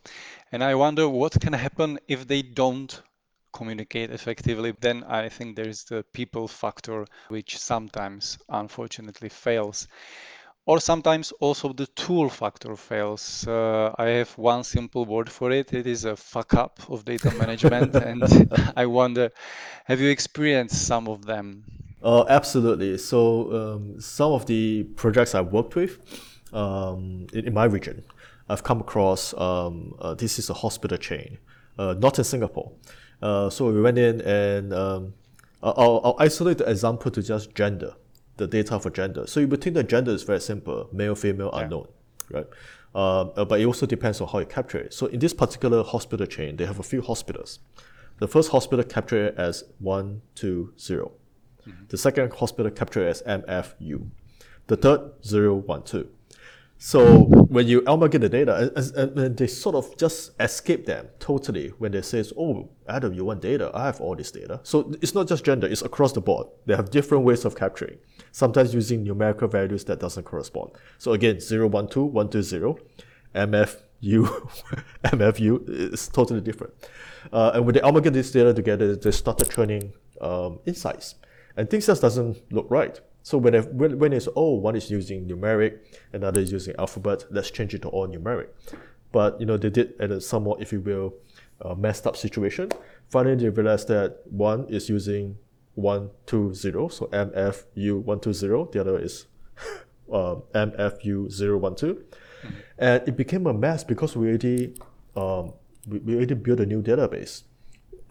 And 0.52 0.63
I 0.63 0.76
wonder 0.76 1.10
what 1.10 1.39
can 1.39 1.54
happen 1.54 1.99
if 2.08 2.28
they 2.28 2.41
don't 2.41 3.02
communicate 3.52 4.12
effectively. 4.12 4.73
Then 4.80 5.04
I 5.04 5.30
think 5.30 5.56
there's 5.56 5.84
the 5.86 6.04
people 6.13 6.47
factor, 6.47 7.06
which 7.30 7.58
sometimes 7.58 8.38
unfortunately 8.49 9.30
fails 9.30 9.88
or 10.65 10.80
sometimes 10.80 11.32
also 11.39 11.73
the 11.73 11.88
tool 11.88 12.30
factor 12.30 12.76
fails. 12.76 13.45
Uh, 13.47 13.93
I 13.97 14.06
have 14.06 14.32
one 14.38 14.63
simple 14.63 15.06
word 15.06 15.30
for 15.30 15.52
it. 15.52 15.73
It 15.73 15.88
is 15.88 16.06
a 16.06 16.15
fuck 16.15 16.54
up 16.54 16.80
of 16.89 17.04
data 17.04 17.32
management. 17.32 17.95
and 18.10 18.23
I 18.76 18.86
wonder, 18.86 19.30
have 19.86 19.99
you 19.99 20.10
experienced 20.10 20.88
some 20.88 21.08
of 21.08 21.26
them? 21.26 21.65
Uh, 22.03 22.25
absolutely. 22.27 22.97
So 22.97 23.75
um, 23.75 23.99
some 23.99 24.33
of 24.33 24.45
the 24.45 24.83
projects 24.95 25.33
I've 25.33 25.51
worked 25.53 25.75
with 25.75 25.99
um, 26.51 27.27
in, 27.33 27.47
in, 27.47 27.53
my 27.53 27.65
region, 27.65 28.03
I've 28.49 28.63
come 28.63 28.81
across, 28.81 29.33
um, 29.35 29.95
uh, 29.99 30.13
this 30.13 30.37
is 30.37 30.49
a 30.49 30.53
hospital 30.53 30.97
chain, 30.97 31.37
uh, 31.79 31.95
not 31.97 32.17
in 32.17 32.25
Singapore. 32.25 32.73
Uh, 33.21 33.49
so 33.49 33.71
we 33.71 33.81
went 33.81 33.97
in 33.97 34.19
and 34.21 34.73
um, 34.73 35.13
I'll, 35.63 36.01
I'll 36.03 36.15
isolate 36.19 36.57
the 36.57 36.69
example 36.69 37.09
to 37.11 37.23
just 37.23 37.55
gender 37.55 37.93
the 38.37 38.47
data 38.47 38.79
for 38.79 38.89
gender. 38.89 39.25
So 39.27 39.39
you 39.39 39.47
would 39.47 39.61
think 39.61 39.75
the 39.75 39.83
gender 39.83 40.11
is 40.11 40.23
very 40.23 40.41
simple, 40.41 40.89
male, 40.91 41.15
female, 41.15 41.51
yeah. 41.53 41.61
unknown, 41.61 41.87
right? 42.31 42.47
Um, 42.95 43.31
uh, 43.35 43.45
but 43.45 43.59
it 43.59 43.65
also 43.65 43.85
depends 43.85 44.21
on 44.21 44.27
how 44.27 44.39
you 44.39 44.45
capture 44.45 44.77
it. 44.77 44.93
So 44.93 45.07
in 45.07 45.19
this 45.19 45.33
particular 45.33 45.83
hospital 45.83 46.25
chain, 46.25 46.57
they 46.57 46.65
have 46.65 46.79
a 46.79 46.83
few 46.83 47.01
hospitals. 47.01 47.59
The 48.19 48.27
first 48.27 48.51
hospital 48.51 48.83
capture 48.83 49.27
it 49.27 49.35
as 49.37 49.63
120. 49.79 51.22
Mm-hmm. 51.67 51.86
The 51.89 51.97
second 51.97 52.34
hospital 52.34 52.71
capture 52.71 53.08
it 53.08 53.10
as 53.10 53.21
MFU. 53.23 54.10
The 54.67 54.78
third, 54.78 55.23
012. 55.23 56.08
So 56.86 57.19
when 57.47 57.65
you 57.67 57.82
amalgamate 57.88 58.30
the 58.30 58.38
data, 58.39 58.69
and, 58.76 59.17
and 59.17 59.38
they 59.38 59.47
sort 59.47 59.76
of 59.76 59.95
just 59.97 60.32
escape 60.38 60.86
them 60.86 61.08
totally 61.17 61.69
when 61.78 61.93
they 61.93 62.02
say, 62.02 62.26
"Oh, 62.38 62.71
Adam, 62.89 63.13
you 63.13 63.23
want 63.23 63.41
data? 63.41 63.71
I 63.73 63.86
have 63.86 64.02
all 64.02 64.17
this 64.17 64.32
data." 64.32 64.60
So 64.63 64.91
it's 65.02 65.15
not 65.15 65.30
just 65.30 65.45
gender; 65.45 65.65
it's 65.65 65.82
across 65.82 66.12
the 66.12 66.19
board. 66.19 66.47
They 66.65 66.76
have 66.76 66.89
different 66.89 67.23
ways 67.23 67.45
of 67.45 67.56
capturing. 67.56 67.99
Sometimes 68.34 68.73
using 68.73 69.02
numerical 69.04 69.47
values 69.47 69.86
that 69.86 70.02
doesn't 70.02 70.23
correspond. 70.23 70.71
So 70.97 71.13
again, 71.13 71.39
012, 71.39 71.95
120, 72.12 72.82
MFU, 73.34 73.73
MFU 75.06 75.69
is 75.93 76.10
totally 76.10 76.41
different. 76.41 76.73
Uh, 77.32 77.52
and 77.54 77.65
when 77.65 77.76
they 77.76 77.82
amalgamate 77.82 78.13
this 78.13 78.32
data 78.32 78.54
together, 78.54 78.93
they 78.97 79.12
started 79.12 79.49
turning 79.49 79.93
um, 80.19 80.60
insights, 80.65 81.15
and 81.57 81.69
things 81.69 81.87
just 81.87 82.01
doesn't 82.01 82.41
look 82.51 82.67
right. 82.69 82.99
So 83.21 83.37
when, 83.37 83.53
when, 83.77 83.99
when 83.99 84.13
it's, 84.13 84.27
oh, 84.35 84.55
one 84.55 84.75
is 84.75 84.91
using 84.91 85.27
numeric, 85.27 85.79
another 86.11 86.41
is 86.41 86.51
using 86.51 86.75
alphabet, 86.77 87.25
let's 87.31 87.51
change 87.51 87.73
it 87.73 87.81
to 87.83 87.89
all 87.89 88.07
numeric. 88.07 88.49
But, 89.11 89.39
you 89.39 89.45
know, 89.45 89.57
they 89.57 89.69
did 89.69 89.93
at 89.99 90.11
a 90.11 90.19
somewhat, 90.19 90.61
if 90.61 90.73
you 90.73 90.81
will, 90.81 91.13
uh, 91.61 91.75
messed 91.75 92.05
up 92.05 92.17
situation. 92.17 92.69
Finally, 93.09 93.35
they 93.35 93.49
realized 93.49 93.87
that 93.87 94.21
one 94.25 94.65
is 94.67 94.89
using 94.89 95.37
120, 95.75 96.89
so 96.89 97.05
MFU 97.07 98.01
120, 98.01 98.71
the 98.71 98.81
other 98.81 98.99
is 98.99 99.25
uh, 100.11 100.35
MFU 100.53 101.29
012. 101.29 101.77
Mm-hmm. 101.77 102.49
And 102.77 103.07
it 103.07 103.15
became 103.15 103.47
a 103.47 103.53
mess 103.53 103.83
because 103.83 104.17
we 104.17 104.27
already, 104.27 104.75
um, 105.15 105.53
we, 105.87 105.99
we 105.99 106.15
already 106.15 106.33
built 106.33 106.59
a 106.59 106.65
new 106.65 106.81
database 106.81 107.43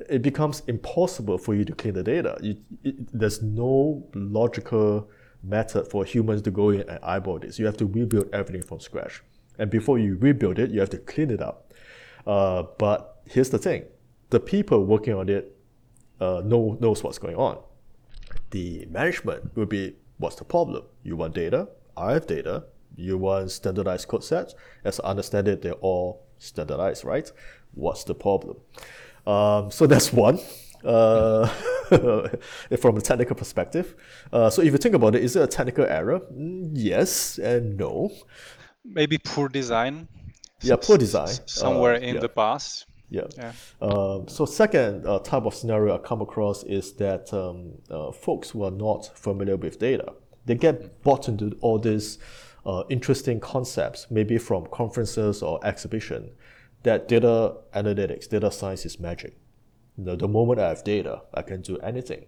it 0.09 0.23
becomes 0.23 0.63
impossible 0.67 1.39
for 1.39 1.55
you 1.55 1.65
to 1.65 1.75
clean 1.75 1.95
the 1.95 2.03
data. 2.03 2.39
You, 2.41 2.57
it, 2.85 2.95
there's 3.13 3.43
no 3.43 4.09
logical 4.15 5.09
method 5.43 5.91
for 5.91 6.05
humans 6.05 6.43
to 6.43 6.51
go 6.51 6.71
in 6.71 6.89
and 6.89 6.99
eyeball 7.03 7.39
this. 7.39 7.59
You 7.59 7.67
have 7.67 7.77
to 7.79 7.87
rebuild 7.87 8.29
everything 8.33 8.63
from 8.63 8.81
scratch. 8.81 9.23
And 9.59 9.71
before 9.71 9.99
you 9.99 10.17
rebuild 10.17 10.59
it, 10.59 10.71
you 10.71 10.81
have 10.81 10.91
to 10.91 10.99
clean 10.99 11.31
it 11.31 11.43
up. 11.43 11.73
Uh, 12.27 12.65
but 12.79 13.23
here's 13.27 13.51
the 13.51 13.59
thing 13.59 13.85
the 14.31 14.41
people 14.41 14.85
working 14.85 15.15
on 15.15 15.29
it 15.29 15.57
uh, 16.21 16.41
know, 16.45 16.79
knows 16.81 17.03
what's 17.03 17.19
going 17.19 17.37
on. 17.37 17.59
The 18.51 18.87
management 18.91 19.57
will 19.57 19.67
be 19.67 19.97
what's 20.19 20.37
the 20.37 20.45
problem? 20.45 20.85
You 21.03 21.17
want 21.17 21.35
data, 21.35 21.69
I 21.97 22.13
have 22.13 22.27
data, 22.27 22.65
you 22.97 23.19
want 23.19 23.51
standardized 23.51 24.09
code 24.09 24.25
sets. 24.25 24.55
As 24.85 25.01
I 25.01 25.11
understand 25.11 25.49
it, 25.49 25.63
they're 25.63 25.73
all 25.75 26.27
standardized, 26.39 27.05
right? 27.05 27.31
What's 27.75 28.05
the 28.05 28.15
problem? 28.15 28.57
Um, 29.27 29.71
so 29.71 29.87
that's 29.87 30.13
one. 30.13 30.39
Uh, 30.85 31.47
from 32.81 32.97
a 32.97 33.01
technical 33.01 33.37
perspective. 33.37 33.95
Uh, 34.33 34.51
so 34.51 34.63
if 34.63 34.73
you 34.73 34.79
think 34.79 34.95
about 34.95 35.15
it, 35.15 35.23
is 35.23 35.37
it 35.37 35.43
a 35.43 35.47
technical 35.47 35.85
error? 35.85 36.21
Yes 36.73 37.39
and 37.39 37.77
no. 37.77 38.11
Maybe 38.85 39.19
poor 39.19 39.49
design. 39.49 40.09
Yeah, 40.61 40.77
poor 40.77 40.99
design. 40.99 41.35
Somewhere 41.47 41.95
uh, 41.95 41.99
in 41.99 42.15
yeah. 42.17 42.21
the 42.21 42.29
past. 42.29 42.87
Yeah. 43.11 43.27
yeah. 43.37 43.53
Um, 43.81 44.27
so 44.27 44.47
second 44.47 45.07
uh, 45.07 45.19
type 45.19 45.45
of 45.45 45.55
scenario 45.55 45.95
I 45.95 45.99
come 45.99 46.23
across 46.23 46.65
is 46.65 46.95
that 46.95 47.33
um, 47.35 47.75
uh, 47.91 48.11
folks 48.11 48.51
who 48.51 48.65
are 48.65 48.71
not 48.71 49.17
familiar 49.19 49.57
with 49.57 49.79
data, 49.79 50.15
they 50.47 50.55
get 50.55 51.03
bought 51.03 51.29
into 51.29 51.57
all 51.61 51.79
these 51.79 52.19
uh, 52.65 52.85
interesting 52.89 53.39
concepts, 53.39 54.07
maybe 54.11 54.39
from 54.39 54.67
conferences 54.73 55.43
or 55.43 55.61
exhibition, 55.65 56.31
that 56.83 57.09
data 57.09 57.57
analytics, 57.75 58.29
data 58.29 58.51
science 58.51 58.85
is 58.85 58.99
magic. 58.99 59.37
You 59.97 60.05
know, 60.05 60.17
the 60.17 60.29
moment 60.29 60.61
I 60.61 60.69
have 60.69 60.85
data, 60.85 61.23
I 61.35 61.43
can 61.43 61.61
do 61.63 61.79
anything. 61.79 62.27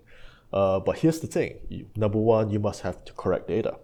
Uh, 0.53 0.79
but 0.81 0.99
here's 0.99 1.21
the 1.21 1.27
thing: 1.27 1.89
number 1.97 2.19
one, 2.19 2.51
you 2.51 2.61
must 2.61 2.83
have 2.83 3.05
to 3.07 3.13
correct 3.15 3.49
data, 3.49 3.77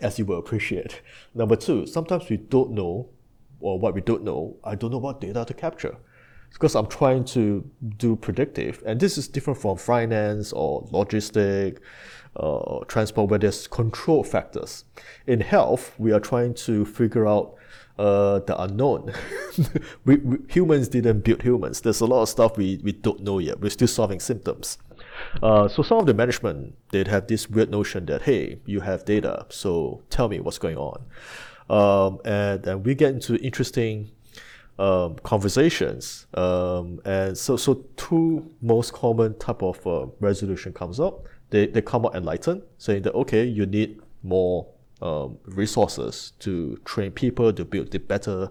as 0.00 0.18
you 0.18 0.24
will 0.24 0.38
appreciate. 0.38 1.00
Number 1.34 1.56
two, 1.56 1.86
sometimes 1.86 2.28
we 2.28 2.36
don't 2.36 2.72
know, 2.72 3.08
or 3.60 3.78
what 3.78 3.94
we 3.94 4.00
don't 4.00 4.22
know, 4.22 4.56
I 4.62 4.74
don't 4.74 4.90
know 4.90 4.98
what 4.98 5.20
data 5.20 5.44
to 5.46 5.54
capture. 5.54 5.96
because 6.52 6.74
I'm 6.74 6.86
trying 6.86 7.24
to 7.26 7.68
do 7.98 8.16
predictive, 8.16 8.82
and 8.86 9.00
this 9.00 9.18
is 9.18 9.28
different 9.28 9.60
from 9.60 9.76
finance 9.76 10.52
or 10.52 10.86
logistic, 10.86 11.78
uh, 12.36 12.84
transport, 12.86 13.30
where 13.30 13.38
there's 13.38 13.66
control 13.66 14.22
factors. 14.24 14.84
In 15.26 15.40
health, 15.40 15.94
we 15.98 16.12
are 16.12 16.20
trying 16.20 16.54
to 16.54 16.84
figure 16.84 17.26
out 17.26 17.56
uh, 17.98 18.40
the 18.40 18.60
unknown. 18.60 19.12
we, 20.04 20.16
we, 20.16 20.38
humans 20.48 20.88
didn't 20.88 21.20
build 21.20 21.42
humans. 21.42 21.80
There's 21.80 22.00
a 22.00 22.06
lot 22.06 22.22
of 22.22 22.28
stuff 22.28 22.56
we, 22.56 22.80
we 22.82 22.92
don't 22.92 23.20
know 23.20 23.38
yet. 23.38 23.60
We're 23.60 23.70
still 23.70 23.88
solving 23.88 24.20
symptoms. 24.20 24.78
Uh, 25.42 25.68
so 25.68 25.82
some 25.82 25.98
of 25.98 26.06
the 26.06 26.14
management 26.14 26.74
they'd 26.90 27.08
have 27.08 27.26
this 27.26 27.48
weird 27.48 27.70
notion 27.70 28.06
that 28.06 28.22
hey, 28.22 28.58
you 28.66 28.80
have 28.80 29.04
data, 29.04 29.46
so 29.48 30.02
tell 30.10 30.28
me 30.28 30.40
what's 30.40 30.58
going 30.58 30.76
on, 30.76 31.04
um, 31.70 32.18
and 32.24 32.66
and 32.66 32.84
we 32.84 32.94
get 32.94 33.14
into 33.14 33.36
interesting 33.36 34.10
um, 34.78 35.16
conversations, 35.22 36.26
um, 36.34 37.00
and 37.04 37.36
so 37.36 37.56
so 37.56 37.84
two 37.96 38.50
most 38.60 38.92
common 38.92 39.38
type 39.38 39.62
of 39.62 39.86
uh, 39.86 40.06
resolution 40.20 40.72
comes 40.72 41.00
up. 41.00 41.24
They 41.50 41.66
they 41.66 41.82
come 41.82 42.06
out 42.06 42.14
enlightened, 42.14 42.62
saying 42.78 43.02
that 43.02 43.14
okay, 43.14 43.44
you 43.44 43.66
need 43.66 44.00
more 44.22 44.66
um, 45.02 45.38
resources 45.44 46.32
to 46.40 46.78
train 46.84 47.10
people 47.10 47.52
to 47.52 47.64
build 47.64 47.90
the 47.90 47.98
better 47.98 48.50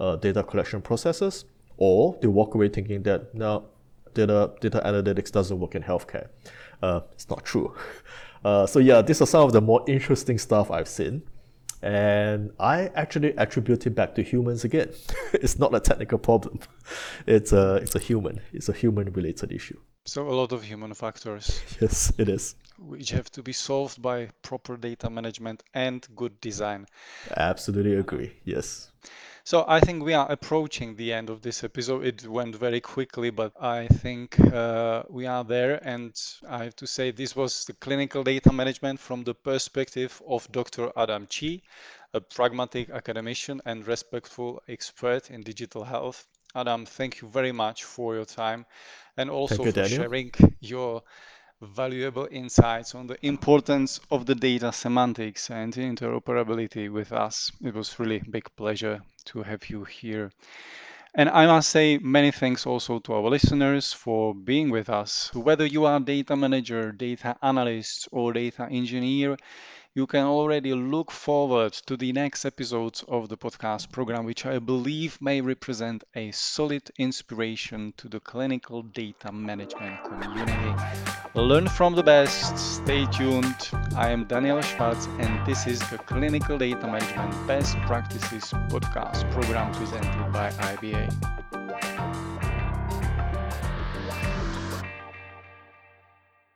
uh, 0.00 0.16
data 0.16 0.42
collection 0.42 0.80
processes, 0.82 1.44
or 1.76 2.16
they 2.20 2.28
walk 2.28 2.54
away 2.54 2.68
thinking 2.68 3.02
that 3.04 3.34
now 3.34 3.64
data 4.14 4.52
data 4.60 4.80
analytics 4.84 5.30
doesn't 5.30 5.58
work 5.58 5.74
in 5.74 5.82
healthcare. 5.82 6.28
Uh, 6.82 7.00
it's 7.12 7.28
not 7.28 7.44
true. 7.44 7.74
Uh, 8.44 8.64
so 8.64 8.78
yeah, 8.78 9.02
these 9.02 9.20
are 9.20 9.26
some 9.26 9.42
of 9.42 9.52
the 9.52 9.60
more 9.60 9.84
interesting 9.88 10.38
stuff 10.38 10.70
I've 10.70 10.86
seen. 10.86 11.22
And 11.82 12.52
I 12.58 12.90
actually 12.94 13.36
attribute 13.36 13.86
it 13.86 13.94
back 13.94 14.14
to 14.16 14.22
humans 14.22 14.64
again. 14.64 14.90
it's 15.32 15.58
not 15.58 15.74
a 15.74 15.80
technical 15.80 16.18
problem. 16.18 16.60
It's 17.26 17.52
a 17.52 17.76
it's 17.76 17.94
a 17.94 17.98
human. 17.98 18.40
It's 18.52 18.68
a 18.68 18.72
human 18.72 19.12
related 19.12 19.52
issue. 19.52 19.78
So 20.06 20.28
a 20.28 20.34
lot 20.34 20.52
of 20.52 20.62
human 20.62 20.94
factors. 20.94 21.62
Yes, 21.80 22.12
it 22.16 22.28
is. 22.28 22.54
Which 22.78 23.10
have 23.10 23.30
to 23.32 23.42
be 23.42 23.52
solved 23.52 24.00
by 24.00 24.30
proper 24.42 24.76
data 24.76 25.10
management 25.10 25.62
and 25.74 26.06
good 26.16 26.40
design. 26.40 26.86
Absolutely 27.36 27.94
agree. 27.96 28.32
Yes. 28.44 28.90
So 29.44 29.64
I 29.66 29.80
think 29.80 30.04
we 30.04 30.12
are 30.12 30.30
approaching 30.30 30.94
the 30.94 31.12
end 31.12 31.30
of 31.30 31.40
this 31.40 31.64
episode. 31.64 32.04
It 32.04 32.26
went 32.26 32.54
very 32.54 32.80
quickly, 32.80 33.30
but 33.30 33.52
I 33.60 33.86
think 33.88 34.38
uh, 34.40 35.04
we 35.08 35.26
are 35.26 35.42
there. 35.42 35.80
And 35.82 36.14
I 36.46 36.64
have 36.64 36.76
to 36.76 36.86
say, 36.86 37.10
this 37.10 37.34
was 37.34 37.64
the 37.64 37.72
clinical 37.72 38.22
data 38.22 38.52
management 38.52 39.00
from 39.00 39.24
the 39.24 39.34
perspective 39.34 40.20
of 40.28 40.50
Dr. 40.52 40.92
Adam 40.96 41.26
Chee, 41.28 41.62
a 42.12 42.20
pragmatic 42.20 42.90
academician 42.90 43.62
and 43.64 43.86
respectful 43.86 44.62
expert 44.68 45.30
in 45.30 45.40
digital 45.42 45.82
health. 45.82 46.26
Adam, 46.54 46.84
thank 46.86 47.20
you 47.22 47.28
very 47.28 47.52
much 47.52 47.84
for 47.84 48.14
your 48.14 48.24
time 48.24 48.66
and 49.16 49.30
also 49.30 49.64
you, 49.64 49.72
for 49.72 49.72
Daniel. 49.72 50.02
sharing 50.02 50.32
your 50.60 51.02
valuable 51.60 52.28
insights 52.30 52.94
on 52.94 53.06
the 53.06 53.26
importance 53.26 54.00
of 54.10 54.26
the 54.26 54.34
data 54.34 54.72
semantics 54.72 55.50
and 55.50 55.74
interoperability 55.74 56.90
with 56.92 57.12
us. 57.12 57.50
It 57.62 57.74
was 57.74 57.98
really 57.98 58.18
a 58.18 58.30
big 58.30 58.44
pleasure 58.56 59.02
to 59.26 59.42
have 59.42 59.68
you 59.68 59.84
here. 59.84 60.30
And 61.14 61.28
I 61.30 61.46
must 61.46 61.70
say 61.70 61.98
many 61.98 62.30
thanks 62.30 62.66
also 62.66 63.00
to 63.00 63.14
our 63.14 63.28
listeners 63.28 63.92
for 63.92 64.34
being 64.34 64.70
with 64.70 64.88
us. 64.88 65.34
Whether 65.34 65.66
you 65.66 65.84
are 65.86 65.98
data 65.98 66.36
manager, 66.36 66.92
data 66.92 67.36
analyst, 67.42 68.08
or 68.12 68.32
data 68.32 68.68
engineer, 68.70 69.36
you 69.98 70.06
can 70.06 70.26
already 70.26 70.74
look 70.74 71.10
forward 71.10 71.72
to 71.72 71.96
the 71.96 72.12
next 72.12 72.44
episodes 72.44 73.04
of 73.08 73.28
the 73.28 73.36
podcast 73.36 73.90
program, 73.90 74.24
which 74.24 74.46
I 74.46 74.60
believe 74.60 75.20
may 75.20 75.40
represent 75.40 76.04
a 76.14 76.30
solid 76.30 76.88
inspiration 76.98 77.92
to 77.96 78.08
the 78.08 78.20
clinical 78.20 78.82
data 78.82 79.32
management 79.32 80.04
community. 80.04 80.72
Learn 81.34 81.68
from 81.68 81.96
the 81.96 82.04
best. 82.04 82.56
Stay 82.76 83.06
tuned. 83.06 83.70
I 83.96 84.10
am 84.10 84.24
Daniel 84.26 84.62
Schwartz, 84.62 85.06
and 85.18 85.44
this 85.44 85.66
is 85.66 85.80
the 85.90 85.98
Clinical 85.98 86.56
Data 86.56 86.86
Management 86.86 87.34
Best 87.48 87.76
Practices 87.78 88.52
podcast 88.70 89.28
program 89.32 89.74
presented 89.74 90.32
by 90.32 90.50
IBA. 90.74 91.37